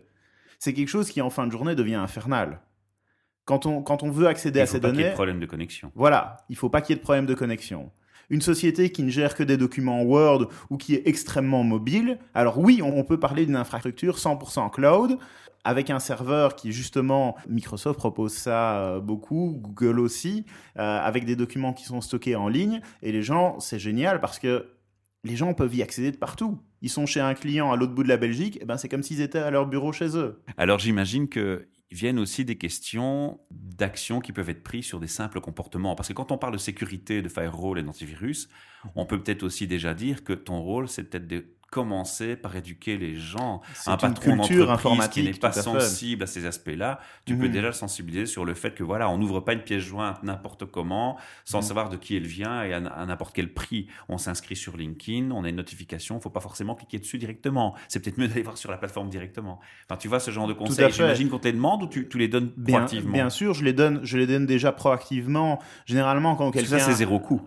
C'est 0.59 0.73
quelque 0.73 0.89
chose 0.89 1.09
qui 1.09 1.21
en 1.21 1.29
fin 1.29 1.47
de 1.47 1.51
journée 1.51 1.75
devient 1.75 1.95
infernal. 1.95 2.61
Quand 3.45 3.65
on, 3.65 3.81
quand 3.81 4.03
on 4.03 4.11
veut 4.11 4.27
accéder 4.27 4.61
à 4.61 4.65
ces 4.65 4.79
données... 4.79 4.99
Il 4.99 5.03
faut 5.03 5.03
pas 5.03 5.03
qu'il 5.03 5.03
y 5.03 5.07
ait 5.07 5.09
de 5.09 5.15
problème 5.15 5.39
de 5.39 5.45
connexion. 5.45 5.91
Voilà, 5.95 6.37
il 6.49 6.55
faut 6.55 6.69
pas 6.69 6.81
qu'il 6.81 6.93
y 6.93 6.95
ait 6.95 6.99
de 6.99 7.03
problème 7.03 7.25
de 7.25 7.33
connexion 7.33 7.91
une 8.29 8.41
société 8.41 8.91
qui 8.91 9.03
ne 9.03 9.09
gère 9.09 9.35
que 9.35 9.43
des 9.43 9.57
documents 9.57 10.03
Word 10.03 10.49
ou 10.69 10.77
qui 10.77 10.95
est 10.95 11.07
extrêmement 11.07 11.63
mobile, 11.63 12.19
alors 12.33 12.57
oui, 12.57 12.81
on 12.81 13.03
peut 13.03 13.19
parler 13.19 13.45
d'une 13.45 13.55
infrastructure 13.55 14.17
100% 14.17 14.71
cloud, 14.71 15.17
avec 15.63 15.89
un 15.89 15.99
serveur 15.99 16.55
qui 16.55 16.71
justement, 16.71 17.35
Microsoft 17.47 17.97
propose 17.97 18.33
ça 18.33 18.77
euh, 18.77 18.99
beaucoup, 18.99 19.57
Google 19.61 19.99
aussi, 19.99 20.45
euh, 20.77 20.99
avec 20.99 21.25
des 21.25 21.35
documents 21.35 21.73
qui 21.73 21.85
sont 21.85 22.01
stockés 22.01 22.35
en 22.35 22.47
ligne, 22.47 22.81
et 23.01 23.11
les 23.11 23.23
gens, 23.23 23.59
c'est 23.59 23.79
génial 23.79 24.19
parce 24.19 24.39
que 24.39 24.67
les 25.23 25.37
gens 25.37 25.53
peuvent 25.53 25.73
y 25.73 25.81
accéder 25.81 26.11
de 26.11 26.17
partout. 26.17 26.59
Ils 26.81 26.89
sont 26.89 27.05
chez 27.05 27.21
un 27.21 27.33
client 27.33 27.71
à 27.71 27.77
l'autre 27.77 27.93
bout 27.93 28.03
de 28.03 28.09
la 28.09 28.17
Belgique, 28.17 28.59
et 28.61 28.65
ben 28.65 28.77
c'est 28.77 28.89
comme 28.89 29.03
s'ils 29.03 29.21
étaient 29.21 29.39
à 29.39 29.51
leur 29.51 29.67
bureau 29.67 29.93
chez 29.93 30.17
eux. 30.17 30.41
Alors 30.57 30.79
j'imagine 30.79 31.29
que 31.29 31.67
viennent 31.93 32.19
aussi 32.19 32.45
des 32.45 32.57
questions 32.57 33.39
d'actions 33.51 34.19
qui 34.19 34.31
peuvent 34.31 34.49
être 34.49 34.63
prises 34.63 34.85
sur 34.85 34.99
des 34.99 35.07
simples 35.07 35.41
comportements. 35.41 35.95
Parce 35.95 36.09
que 36.09 36.13
quand 36.13 36.31
on 36.31 36.37
parle 36.37 36.53
de 36.53 36.57
sécurité, 36.59 37.21
de 37.21 37.29
firewall 37.29 37.79
et 37.79 37.83
d'antivirus, 37.83 38.49
on 38.95 39.05
peut 39.05 39.21
peut-être 39.21 39.43
aussi 39.43 39.67
déjà 39.67 39.93
dire 39.93 40.23
que 40.23 40.33
ton 40.33 40.61
rôle, 40.61 40.87
c'est 40.87 41.03
peut-être 41.03 41.27
de 41.27 41.45
commencer 41.73 42.35
par 42.35 42.55
éduquer 42.55 42.97
les 42.97 43.15
gens. 43.15 43.61
Un 43.87 43.97
patron 43.97 44.35
d'entreprise 44.35 45.07
qui 45.07 45.23
n'est 45.23 45.33
pas 45.33 45.51
sensible 45.51 46.21
à 46.21 46.27
ces 46.27 46.45
aspects-là, 46.45 46.99
tu 47.25 47.35
peux 47.35 47.47
mhm. 47.47 47.51
déjà 47.51 47.67
le 47.67 47.73
sensibiliser 47.73 48.27
sur 48.27 48.45
le 48.45 48.53
fait 48.53 48.75
que 48.75 48.83
voilà, 48.83 49.09
on 49.09 49.17
n'ouvre 49.17 49.39
pas 49.39 49.53
une 49.53 49.63
pièce 49.63 49.81
jointe 49.81 50.21
n'importe 50.21 50.65
comment, 50.65 51.17
sans 51.45 51.61
mhm. 51.61 51.63
savoir 51.63 51.89
de 51.89 51.97
qui 51.97 52.15
elle 52.15 52.27
vient 52.27 52.63
et 52.63 52.73
à, 52.73 52.79
n'importe 52.79 53.33
quel 53.33 53.51
prix. 53.51 53.87
On 54.07 54.19
s'inscrit 54.19 54.55
sur 54.55 54.77
LinkedIn, 54.77 55.31
on 55.31 55.43
a 55.45 55.49
une 55.49 55.55
notification, 55.55 56.17
il 56.17 56.21
faut 56.21 56.29
pas 56.29 56.41
forcément 56.41 56.75
cliquer 56.75 56.99
dessus 56.99 57.17
directement. 57.17 57.73
C'est 57.87 57.99
peut-être 58.03 58.19
mieux 58.19 58.27
d'aller 58.29 58.43
voir 58.43 58.57
sur 58.57 58.69
la 58.69 58.77
plateforme 58.77 59.09
directement. 59.09 59.59
Enfin, 59.89 59.97
tu 59.97 60.07
vois 60.07 60.19
ce 60.19 60.29
genre 60.29 60.47
de 60.47 60.53
conseils. 60.53 60.91
J'imagine 60.91 61.29
qu'on 61.29 61.39
te 61.39 61.47
les 61.47 61.53
demande 61.53 61.81
ou 61.81 61.87
tu, 61.87 62.07
les 62.19 62.27
donnes 62.27 62.51
proactivement? 62.51 63.13
Bien, 63.13 63.31
sûr, 63.31 63.55
je 63.55 63.63
les 63.63 63.73
donne, 63.73 63.99
je 64.03 64.19
les 64.19 64.27
donne 64.27 64.45
déjà 64.45 64.71
proactivement. 64.71 65.59
Généralement, 65.87 66.35
quand 66.35 66.51
quelqu'un. 66.51 66.77
Ça, 66.77 66.79
c'est 66.79 66.93
zéro 66.93 67.19
coût 67.19 67.41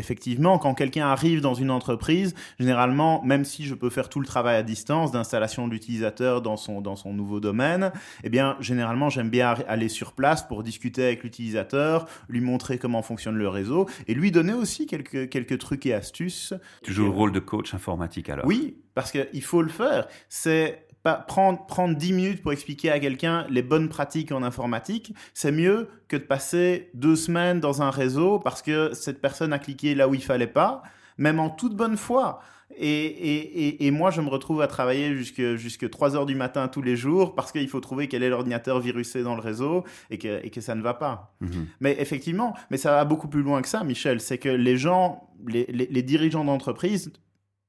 effectivement, 0.00 0.58
quand 0.58 0.74
quelqu'un 0.74 1.06
arrive 1.06 1.40
dans 1.40 1.54
une 1.54 1.70
entreprise, 1.70 2.34
généralement, 2.58 3.22
même 3.22 3.44
si 3.44 3.64
je 3.64 3.74
peux 3.74 3.90
faire 3.90 4.08
tout 4.08 4.18
le 4.18 4.26
travail 4.26 4.56
à 4.56 4.64
distance 4.64 5.12
d'installation 5.12 5.68
de 5.68 5.72
l'utilisateur 5.72 6.42
dans 6.42 6.56
son, 6.56 6.80
dans 6.80 6.96
son 6.96 7.12
nouveau 7.12 7.38
domaine, 7.38 7.92
eh 8.24 8.30
bien, 8.30 8.56
généralement, 8.58 9.10
j'aime 9.10 9.30
bien 9.30 9.54
aller 9.68 9.88
sur 9.88 10.12
place 10.12 10.42
pour 10.42 10.64
discuter 10.64 11.04
avec 11.04 11.22
l'utilisateur, 11.22 12.06
lui 12.28 12.40
montrer 12.40 12.78
comment 12.78 13.02
fonctionne 13.02 13.36
le 13.36 13.48
réseau 13.48 13.88
et 14.08 14.14
lui 14.14 14.32
donner 14.32 14.54
aussi 14.54 14.86
quelques, 14.86 15.28
quelques 15.28 15.58
trucs 15.58 15.86
et 15.86 15.94
astuces. 15.94 16.54
Tu 16.82 16.92
joues 16.92 17.04
le 17.04 17.10
rôle 17.10 17.32
de 17.32 17.40
coach 17.40 17.74
informatique 17.74 18.28
alors 18.28 18.46
Oui, 18.46 18.76
parce 18.94 19.12
qu'il 19.12 19.42
faut 19.42 19.62
le 19.62 19.68
faire. 19.68 20.08
C'est 20.28 20.86
prendre, 21.02 21.64
prendre 21.66 21.96
10 21.96 22.12
minutes 22.12 22.42
pour 22.42 22.52
expliquer 22.52 22.90
à 22.90 23.00
quelqu'un 23.00 23.46
les 23.48 23.62
bonnes 23.62 23.88
pratiques 23.88 24.32
en 24.32 24.42
informatique, 24.42 25.14
c'est 25.34 25.52
mieux 25.52 25.88
que 26.08 26.16
de 26.16 26.22
passer 26.22 26.90
deux 26.94 27.16
semaines 27.16 27.60
dans 27.60 27.82
un 27.82 27.90
réseau 27.90 28.38
parce 28.38 28.62
que 28.62 28.92
cette 28.92 29.20
personne 29.20 29.52
a 29.52 29.58
cliqué 29.58 29.94
là 29.94 30.08
où 30.08 30.14
il 30.14 30.22
fallait 30.22 30.46
pas, 30.46 30.82
même 31.18 31.40
en 31.40 31.50
toute 31.50 31.74
bonne 31.74 31.96
foi. 31.96 32.40
Et, 32.76 33.04
et, 33.04 33.86
et, 33.86 33.90
moi, 33.90 34.12
je 34.12 34.20
me 34.20 34.28
retrouve 34.28 34.62
à 34.62 34.68
travailler 34.68 35.16
jusque, 35.16 35.56
jusque 35.56 35.90
3 35.90 36.14
heures 36.14 36.24
du 36.24 36.36
matin 36.36 36.68
tous 36.68 36.82
les 36.82 36.94
jours 36.94 37.34
parce 37.34 37.50
qu'il 37.50 37.68
faut 37.68 37.80
trouver 37.80 38.06
quel 38.06 38.22
est 38.22 38.28
l'ordinateur 38.28 38.78
virusé 38.78 39.24
dans 39.24 39.34
le 39.34 39.40
réseau 39.40 39.84
et 40.08 40.18
que, 40.18 40.40
et 40.44 40.50
que 40.50 40.60
ça 40.60 40.76
ne 40.76 40.82
va 40.82 40.94
pas. 40.94 41.34
Mhm. 41.40 41.66
Mais 41.80 41.96
effectivement, 41.98 42.54
mais 42.70 42.76
ça 42.76 42.92
va 42.92 43.04
beaucoup 43.04 43.26
plus 43.26 43.42
loin 43.42 43.60
que 43.60 43.68
ça, 43.68 43.82
Michel. 43.82 44.20
C'est 44.20 44.38
que 44.38 44.48
les 44.48 44.76
gens, 44.76 45.28
les, 45.48 45.66
les, 45.68 45.88
les 45.90 46.02
dirigeants 46.02 46.44
d'entreprise 46.44 47.12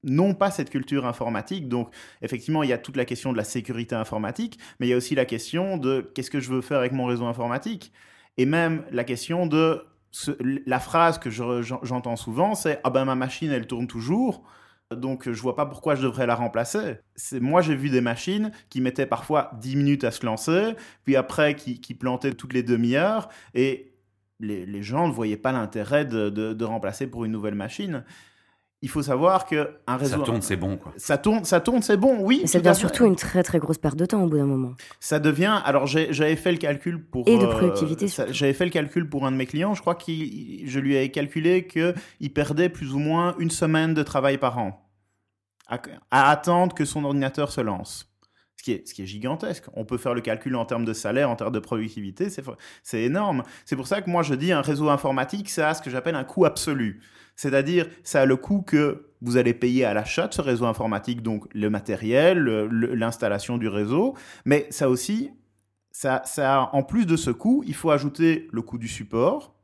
n'ont 0.04 0.34
pas 0.34 0.52
cette 0.52 0.70
culture 0.70 1.06
informatique. 1.06 1.68
Donc, 1.68 1.94
effectivement, 2.22 2.64
il 2.64 2.70
y 2.70 2.74
a 2.74 2.78
toute 2.78 2.98
la 2.98 3.06
question 3.06 3.32
de 3.32 3.38
la 3.38 3.44
sécurité 3.44 3.96
informatique, 3.96 4.60
mais 4.80 4.88
il 4.88 4.90
y 4.90 4.94
a 4.94 4.98
aussi 4.98 5.16
la 5.16 5.26
question 5.26 5.78
de 5.78 6.12
qu'est-ce 6.14 6.32
que 6.32 6.40
je 6.40 6.50
veux 6.50 6.62
faire 6.62 6.80
avec 6.80 6.92
mon 6.92 7.06
réseau 7.06 7.26
informatique. 7.26 7.92
Et 8.38 8.46
même 8.46 8.84
la 8.92 9.04
question 9.04 9.46
de 9.46 9.86
la 10.66 10.80
phrase 10.80 11.20
que 11.20 11.30
j'entends 11.30 12.16
souvent, 12.16 12.56
c'est 12.56 12.80
ah 12.84 12.90
ben 12.90 13.06
ma 13.06 13.16
machine 13.16 13.52
elle 13.52 13.68
tourne 13.68 13.88
toujours, 13.88 14.44
donc 14.92 15.32
je 15.32 15.42
vois 15.42 15.56
pas 15.56 15.66
pourquoi 15.66 15.96
je 15.96 16.02
devrais 16.02 16.28
la 16.28 16.36
remplacer. 16.36 16.98
Moi 17.40 17.62
j'ai 17.62 17.76
vu 17.76 17.90
des 17.90 18.02
machines 18.02 18.52
qui 18.70 18.82
mettaient 18.82 19.06
parfois 19.06 19.52
10 19.62 19.76
minutes 19.78 20.04
à 20.04 20.12
se 20.12 20.26
lancer, 20.26 20.76
puis 21.06 21.16
après 21.16 21.56
qui, 21.56 21.94
plantaient 21.94 22.34
toutes 22.34 22.54
les 22.54 22.64
demi-heures 22.64 23.30
et 23.54 23.94
les, 24.40 24.84
gens 24.84 25.08
ne 25.08 25.14
voyaient 25.14 25.38
pas 25.38 25.52
l'intérêt 25.52 26.04
de, 26.04 26.64
remplacer 26.64 27.08
pour 27.08 27.26
une 27.26 27.32
nouvelle 27.32 27.56
machine 27.56 28.04
il 28.84 28.90
faut 28.90 29.04
savoir 29.04 29.46
que 29.46 29.76
un 29.86 29.98
réseau. 29.98 30.18
Ça 30.18 30.26
tourne, 30.26 30.42
c'est 30.42 30.56
bon, 30.56 30.78
quoi. 30.78 30.94
Ça 30.98 31.18
tourne, 31.18 31.44
ça 31.44 31.60
tourne, 31.60 31.82
c'est 31.82 31.98
bon, 31.98 32.18
oui. 32.22 32.40
Mais 32.42 32.48
ça 32.48 32.60
devient 32.60 32.76
surtout 32.76 33.06
une 33.06 33.16
très 33.16 33.44
très 33.44 33.60
grosse 33.60 33.78
perte 33.78 33.96
de 33.96 34.06
temps 34.06 34.24
au 34.24 34.28
bout 34.28 34.38
d'un 34.38 34.46
moment. 34.46 34.74
Ça 35.00 35.20
devient. 35.20 35.62
Alors 35.66 35.86
j'avais 35.86 36.36
fait 36.36 36.52
le 36.52 36.58
calcul 36.58 37.04
pour. 37.04 37.28
Et 37.28 37.38
de 37.38 37.46
euh, 37.46 37.52
productivité. 37.52 38.08
j'avais 38.32 38.54
fait 38.54 38.66
le 38.66 38.72
calcul 38.72 39.08
pour 39.08 39.26
un 39.26 39.32
de 39.32 39.38
mes 39.38 39.46
clients. 39.46 39.74
Je 39.74 39.82
crois 39.82 39.96
que 39.96 40.12
je 40.12 40.80
lui 40.80 40.96
ai 40.96 41.12
calculé 41.12 41.68
que 41.68 41.94
il 42.20 42.34
perdait 42.34 42.70
plus 42.70 42.94
ou 42.94 43.00
moins 43.00 43.36
une 43.38 43.52
semaine 43.52 43.94
de 43.94 44.04
travail 44.04 44.38
par 44.38 44.58
an 44.58 44.88
à, 46.12 46.32
attendre 46.32 46.76
que 46.76 46.86
son 46.86 47.04
ordinateur 47.06 47.52
se 47.52 47.62
lance. 47.62 48.08
Ce 48.58 48.64
qui, 48.64 48.74
est, 48.74 48.88
ce 48.88 48.94
qui 48.94 49.02
est 49.02 49.08
gigantesque. 49.08 49.64
On 49.74 49.86
peut 49.86 49.98
faire 49.98 50.14
le 50.14 50.22
calcul 50.22 50.56
en 50.56 50.66
termes 50.66 50.86
de 50.86 50.94
salaire, 50.94 51.32
en 51.32 51.36
termes 51.36 51.52
de 51.52 51.60
productivité, 51.60 52.28
c'est 52.84 53.02
énorme. 53.02 53.44
C'est 53.66 53.76
pour 53.76 53.88
ça 53.88 54.02
que 54.02 54.10
moi 54.10 54.22
je 54.22 54.36
dis 54.36 54.52
un 54.52 54.62
réseau 54.62 54.90
informatique, 54.90 55.50
ça 55.50 55.70
a 55.70 55.74
ce 55.74 55.82
que 55.82 55.90
j'appelle 55.90 56.14
un 56.14 56.24
coût 56.24 56.46
absolu. 56.46 57.02
C'est-à-dire, 57.36 57.88
ça 58.04 58.22
a 58.22 58.26
le 58.26 58.36
coût 58.36 58.62
que 58.62 59.08
vous 59.22 59.38
allez 59.38 59.54
payer 59.54 59.86
à 59.86 59.94
l'achat 59.94 60.28
de 60.28 60.34
ce 60.34 60.42
réseau 60.42 60.66
informatique, 60.66 61.22
donc 61.22 61.46
le 61.54 61.70
matériel, 61.70 62.38
l'installation 62.40 63.58
du 63.58 63.68
réseau, 63.68 64.16
mais 64.46 64.68
ça 64.72 64.90
aussi, 64.90 65.32
ça, 65.92 66.22
ça, 66.26 66.70
en 66.74 66.84
plus 66.84 67.06
de 67.06 67.16
ce 67.16 67.30
coût, 67.30 67.64
il 67.68 67.76
faut 67.76 67.92
ajouter 67.92 68.48
le 68.52 68.62
coût 68.62 68.78
du 68.78 68.88
support, 68.88 69.56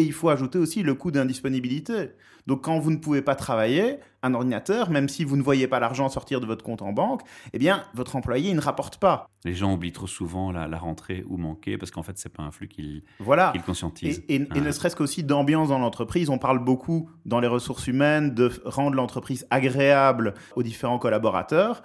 et 0.00 0.02
il 0.02 0.14
faut 0.14 0.30
ajouter 0.30 0.58
aussi 0.58 0.82
le 0.82 0.94
coût 0.94 1.10
d'indisponibilité. 1.10 2.12
Donc 2.46 2.64
quand 2.64 2.78
vous 2.78 2.90
ne 2.90 2.96
pouvez 2.96 3.20
pas 3.20 3.34
travailler, 3.34 3.98
un 4.22 4.32
ordinateur, 4.32 4.88
même 4.88 5.10
si 5.10 5.24
vous 5.24 5.36
ne 5.36 5.42
voyez 5.42 5.68
pas 5.68 5.78
l'argent 5.78 6.08
sortir 6.08 6.40
de 6.40 6.46
votre 6.46 6.64
compte 6.64 6.80
en 6.80 6.92
banque, 6.92 7.20
eh 7.52 7.58
bien, 7.58 7.84
votre 7.92 8.16
employé 8.16 8.54
ne 8.54 8.60
rapporte 8.62 8.96
pas. 8.96 9.28
Les 9.44 9.54
gens 9.54 9.74
oublient 9.74 9.92
trop 9.92 10.06
souvent 10.06 10.52
la, 10.52 10.78
rentrée 10.78 11.22
ou 11.28 11.36
manquer 11.36 11.76
parce 11.76 11.90
qu'en 11.90 12.02
fait, 12.02 12.16
c'est 12.16 12.30
pas 12.30 12.42
un 12.42 12.50
flux 12.50 12.68
qu'ils 12.68 13.02
voilà. 13.18 13.52
conscientisent. 13.66 14.24
Et, 14.30 14.36
et, 14.36 14.60
ne 14.60 14.70
serait-ce 14.72 14.96
qu'aussi 14.96 15.22
d'ambiance 15.22 15.68
dans 15.68 15.78
l'entreprise. 15.78 16.30
On 16.30 16.38
parle 16.38 16.64
beaucoup 16.64 17.10
dans 17.26 17.40
les 17.40 17.48
ressources 17.48 17.86
humaines 17.86 18.34
de 18.34 18.50
rendre 18.64 18.96
l'entreprise 18.96 19.46
agréable 19.50 20.32
aux 20.56 20.62
différents 20.62 20.98
collaborateurs. 20.98 21.82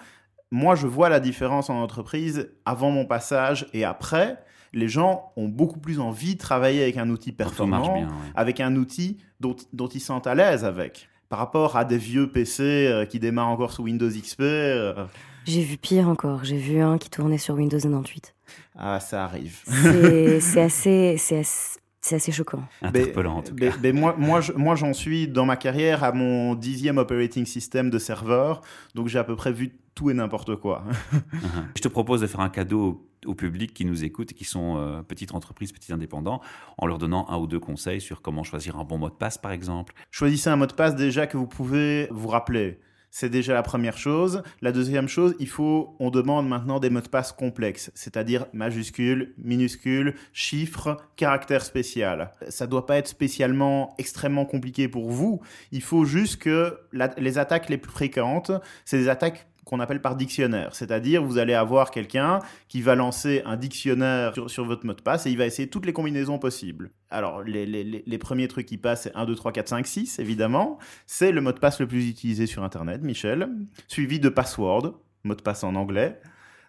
Moi, 0.51 0.75
je 0.75 0.87
vois 0.87 1.09
la 1.09 1.19
différence 1.19 1.69
en 1.69 1.81
entreprise 1.81 2.49
avant 2.63 2.91
mon 2.91 3.05
passage 3.05 3.67
et 3.73 3.83
après 3.83 4.39
les 4.75 4.89
gens 4.89 5.31
ont 5.37 5.47
beaucoup 5.47 5.79
plus 5.79 5.99
envie 5.99 6.35
de 6.35 6.39
travailler 6.39 6.83
avec 6.83 6.97
un 6.97 7.09
outil 7.09 7.31
performant, 7.31 8.07
avec 8.35 8.59
un 8.59 8.75
outil 8.75 9.17
dont, 9.39 9.87
ils 9.87 9.99
sentent 9.99 10.27
à 10.27 10.35
l'aise 10.35 10.65
avec. 10.65 11.09
Par 11.29 11.39
rapport 11.39 11.75
à 11.75 11.85
des 11.85 11.97
vieux 11.97 12.31
PC 12.31 12.61
euh, 12.61 13.05
qui 13.05 13.19
démarrent 13.19 13.47
encore 13.47 13.71
sous 13.71 13.83
Windows 13.83 14.09
XP. 14.09 14.41
Euh. 14.41 15.05
J'ai 15.45 15.63
vu 15.63 15.77
pire 15.77 16.07
encore. 16.07 16.43
J'ai 16.43 16.57
vu 16.57 16.81
un 16.81 16.99
qui 16.99 17.09
tournait 17.09 17.39
sur 17.39 17.55
Windows 17.55 17.79
98. 17.79 18.35
Ah, 18.77 18.99
ça 18.99 19.23
arrive. 19.23 19.61
C'est 19.65 20.61
assez, 20.61 21.15
c'est 21.17 21.39
assez, 21.39 21.79
c'est 22.05 22.17
assez 22.17 22.31
choquant. 22.31 22.63
Interpellant, 22.83 23.37
en 23.37 23.41
tout 23.41 23.55
cas. 23.55 23.71
Mais, 23.81 23.91
moi, 23.91 24.15
moi, 24.15 24.39
moi, 24.55 24.75
j'en 24.75 24.93
suis 24.93 25.27
dans 25.27 25.45
ma 25.45 25.55
carrière 25.55 26.03
à 26.03 26.11
mon 26.11 26.53
dixième 26.53 26.99
operating 26.99 27.47
system 27.47 27.89
de 27.89 27.97
serveur, 27.97 28.61
donc 28.93 29.07
j'ai 29.07 29.17
à 29.17 29.23
peu 29.23 29.35
près 29.35 29.51
vu 29.51 29.75
tout 29.95 30.11
et 30.11 30.13
n'importe 30.13 30.55
quoi. 30.55 30.83
Uh-huh. 31.15 31.65
Je 31.75 31.81
te 31.81 31.87
propose 31.87 32.21
de 32.21 32.27
faire 32.27 32.41
un 32.41 32.49
cadeau 32.49 33.07
au 33.25 33.33
public 33.33 33.73
qui 33.73 33.85
nous 33.85 34.03
écoute 34.03 34.31
et 34.31 34.35
qui 34.35 34.45
sont 34.45 34.77
euh, 34.77 35.01
petites 35.01 35.33
entreprises, 35.33 35.71
petits 35.71 35.91
indépendants, 35.91 36.41
en 36.77 36.85
leur 36.85 36.97
donnant 36.97 37.29
un 37.29 37.37
ou 37.37 37.47
deux 37.47 37.59
conseils 37.59 38.01
sur 38.01 38.21
comment 38.21 38.43
choisir 38.43 38.77
un 38.77 38.83
bon 38.83 38.97
mot 38.97 39.09
de 39.09 39.15
passe, 39.15 39.37
par 39.37 39.51
exemple. 39.51 39.93
Choisissez 40.11 40.49
un 40.49 40.55
mot 40.55 40.67
de 40.67 40.73
passe 40.73 40.95
déjà 40.95 41.27
que 41.27 41.37
vous 41.37 41.47
pouvez 41.47 42.07
vous 42.11 42.27
rappeler. 42.27 42.79
C'est 43.17 43.29
déjà 43.29 43.53
la 43.53 43.63
première 43.63 43.97
chose. 43.97 44.43
La 44.59 44.73
deuxième 44.73 45.07
chose, 45.07 45.35
il 45.39 45.47
faut, 45.47 45.95
on 46.01 46.09
demande 46.09 46.49
maintenant 46.49 46.81
des 46.81 46.89
mots 46.89 46.99
de 46.99 47.07
passe 47.07 47.31
complexes, 47.31 47.89
c'est-à-dire 47.95 48.45
majuscules, 48.51 49.33
minuscules, 49.37 50.15
chiffres, 50.33 50.97
caractères 51.15 51.63
spécial. 51.63 52.33
Ça 52.49 52.67
doit 52.67 52.85
pas 52.85 52.97
être 52.97 53.07
spécialement 53.07 53.95
extrêmement 53.97 54.43
compliqué 54.43 54.89
pour 54.89 55.11
vous. 55.11 55.39
Il 55.71 55.81
faut 55.81 56.03
juste 56.03 56.41
que 56.41 56.77
les 57.17 57.37
attaques 57.37 57.69
les 57.69 57.77
plus 57.77 57.93
fréquentes, 57.93 58.51
c'est 58.83 58.97
des 58.97 59.07
attaques 59.07 59.47
qu'on 59.65 59.79
appelle 59.79 60.01
par 60.01 60.15
dictionnaire. 60.15 60.75
C'est-à-dire, 60.75 61.23
vous 61.23 61.37
allez 61.37 61.53
avoir 61.53 61.91
quelqu'un 61.91 62.39
qui 62.67 62.81
va 62.81 62.95
lancer 62.95 63.41
un 63.45 63.57
dictionnaire 63.57 64.33
sur, 64.47 64.65
votre 64.65 64.85
mot 64.85 64.93
de 64.93 65.01
passe 65.01 65.25
et 65.25 65.31
il 65.31 65.37
va 65.37 65.45
essayer 65.45 65.67
toutes 65.67 65.85
les 65.85 65.93
combinaisons 65.93 66.39
possibles. 66.39 66.91
Alors, 67.09 67.43
les, 67.43 67.65
les 67.65 68.17
premiers 68.17 68.47
trucs 68.47 68.67
qui 68.67 68.77
passent, 68.77 69.03
c'est 69.03 69.15
1, 69.15 69.25
2, 69.25 69.35
3, 69.35 69.51
4, 69.51 69.67
5, 69.67 69.87
6, 69.87 70.19
évidemment. 70.19 70.77
C'est 71.07 71.31
le 71.31 71.41
mot 71.41 71.51
de 71.51 71.59
passe 71.59 71.79
le 71.79 71.87
plus 71.87 72.07
utilisé 72.07 72.45
sur 72.45 72.63
Internet, 72.63 73.01
Michel, 73.01 73.49
suivi 73.87 74.19
de 74.19 74.29
password, 74.29 74.93
mot 75.23 75.35
de 75.35 75.41
passe 75.41 75.63
en 75.63 75.75
anglais. 75.75 76.19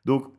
Donc, 0.04 0.32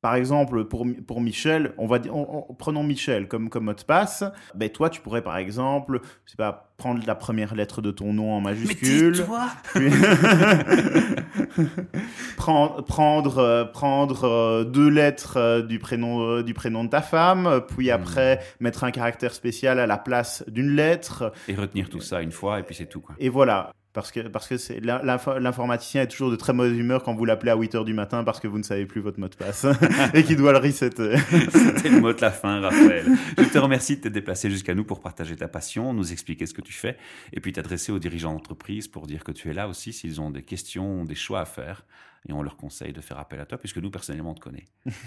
par 0.00 0.14
exemple, 0.14 0.64
pour, 0.64 0.86
pour 1.06 1.20
Michel, 1.20 1.74
on 1.76 1.86
va 1.86 1.98
dire, 1.98 2.12
prenons 2.58 2.82
Michel 2.84 3.26
comme, 3.26 3.48
comme 3.48 3.64
mot 3.64 3.74
de 3.74 3.82
passe. 3.82 4.24
Ben 4.54 4.70
toi, 4.70 4.90
tu 4.90 5.00
pourrais 5.00 5.22
par 5.22 5.36
exemple, 5.36 6.00
je 6.24 6.30
sais 6.30 6.36
pas, 6.36 6.72
prendre 6.76 7.04
la 7.04 7.16
première 7.16 7.56
lettre 7.56 7.82
de 7.82 7.90
ton 7.90 8.12
nom 8.12 8.32
en 8.32 8.40
majuscule. 8.40 9.12
Mais 9.74 9.90
toi 9.90 10.08
prendre 12.36 12.82
prendre 12.82 13.38
euh, 13.38 13.64
prendre 13.64 14.24
euh, 14.24 14.64
deux 14.64 14.88
lettres 14.88 15.36
euh, 15.36 15.62
du 15.62 15.80
prénom 15.80 16.42
du 16.42 16.54
prénom 16.54 16.84
de 16.84 16.90
ta 16.90 17.02
femme, 17.02 17.62
puis 17.68 17.88
hmm. 17.88 17.94
après 17.94 18.40
mettre 18.60 18.84
un 18.84 18.92
caractère 18.92 19.34
spécial 19.34 19.80
à 19.80 19.86
la 19.86 19.98
place 19.98 20.44
d'une 20.46 20.70
lettre. 20.70 21.32
Et 21.48 21.56
retenir 21.56 21.88
tout 21.88 22.00
ça 22.00 22.22
une 22.22 22.32
fois 22.32 22.60
et 22.60 22.62
puis 22.62 22.74
c'est 22.74 22.86
tout 22.86 23.00
quoi. 23.00 23.16
Et 23.18 23.28
voilà 23.28 23.72
parce 23.92 24.12
que 24.12 24.20
parce 24.20 24.46
que 24.46 24.56
c'est 24.58 24.80
l'informaticien 24.80 26.02
est 26.02 26.08
toujours 26.08 26.30
de 26.30 26.36
très 26.36 26.52
mauvaise 26.52 26.76
humeur 26.76 27.02
quand 27.02 27.14
vous 27.14 27.24
l'appelez 27.24 27.50
à 27.50 27.56
8 27.56 27.74
heures 27.74 27.84
du 27.84 27.94
matin 27.94 28.22
parce 28.22 28.38
que 28.38 28.46
vous 28.46 28.58
ne 28.58 28.62
savez 28.62 28.86
plus 28.86 29.00
votre 29.00 29.18
mot 29.18 29.28
de 29.28 29.34
passe 29.34 29.66
et 30.14 30.22
qu'il 30.24 30.36
doit 30.36 30.52
le 30.52 30.58
resetter. 30.58 31.16
C'était 31.50 31.88
le 31.88 32.00
mot 32.00 32.12
de 32.12 32.20
la 32.20 32.30
fin, 32.30 32.60
Raphaël. 32.60 33.06
Je 33.36 33.44
te 33.44 33.58
remercie 33.58 33.96
de 33.96 34.02
t'être 34.02 34.12
déplacé 34.12 34.50
jusqu'à 34.50 34.74
nous 34.74 34.84
pour 34.84 35.00
partager 35.00 35.36
ta 35.36 35.48
passion, 35.48 35.92
nous 35.94 36.12
expliquer 36.12 36.46
ce 36.46 36.54
que 36.54 36.62
tu 36.62 36.72
fais 36.72 36.96
et 37.32 37.40
puis 37.40 37.52
t'adresser 37.52 37.92
aux 37.92 37.98
dirigeants 37.98 38.32
d'entreprise 38.32 38.88
pour 38.88 39.06
dire 39.06 39.24
que 39.24 39.32
tu 39.32 39.50
es 39.50 39.54
là 39.54 39.68
aussi 39.68 39.92
s'ils 39.92 40.20
ont 40.20 40.30
des 40.30 40.42
questions, 40.42 41.04
des 41.04 41.14
choix 41.14 41.40
à 41.40 41.46
faire 41.46 41.84
et 42.28 42.32
on 42.32 42.42
leur 42.42 42.56
conseille 42.56 42.92
de 42.92 43.00
faire 43.00 43.18
appel 43.18 43.40
à 43.40 43.46
toi 43.46 43.58
puisque 43.58 43.78
nous 43.78 43.90
personnellement 43.90 44.30
on 44.30 44.34
te 44.34 44.40
connaît. 44.40 44.64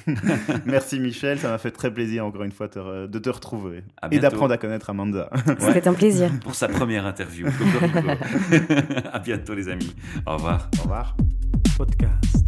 Merci 0.66 1.00
Michel, 1.00 1.40
ça 1.40 1.50
m'a 1.50 1.58
fait 1.58 1.72
très 1.72 1.94
plaisir 1.94 2.26
encore 2.26 2.44
une 2.44 2.52
fois 2.52 2.68
de 2.68 3.20
te 3.20 3.30
retrouver 3.30 3.84
et 4.12 4.20
d'apprendre 4.20 4.54
à 4.54 4.58
connaître 4.58 4.90
Amanda. 4.90 5.30
C'était 5.60 5.88
un 5.88 5.94
plaisir. 5.94 6.32
Pour 6.42 6.56
sa 6.56 6.68
première 6.68 7.06
interview. 7.06 7.48
à 9.14 9.20
bientôt 9.20 9.54
les 9.54 9.70
amis. 9.70 9.96
Au 10.26 10.34
revoir. 10.34 10.70
Au 10.80 10.84
revoir. 10.84 11.16
Podcast. 11.78 12.46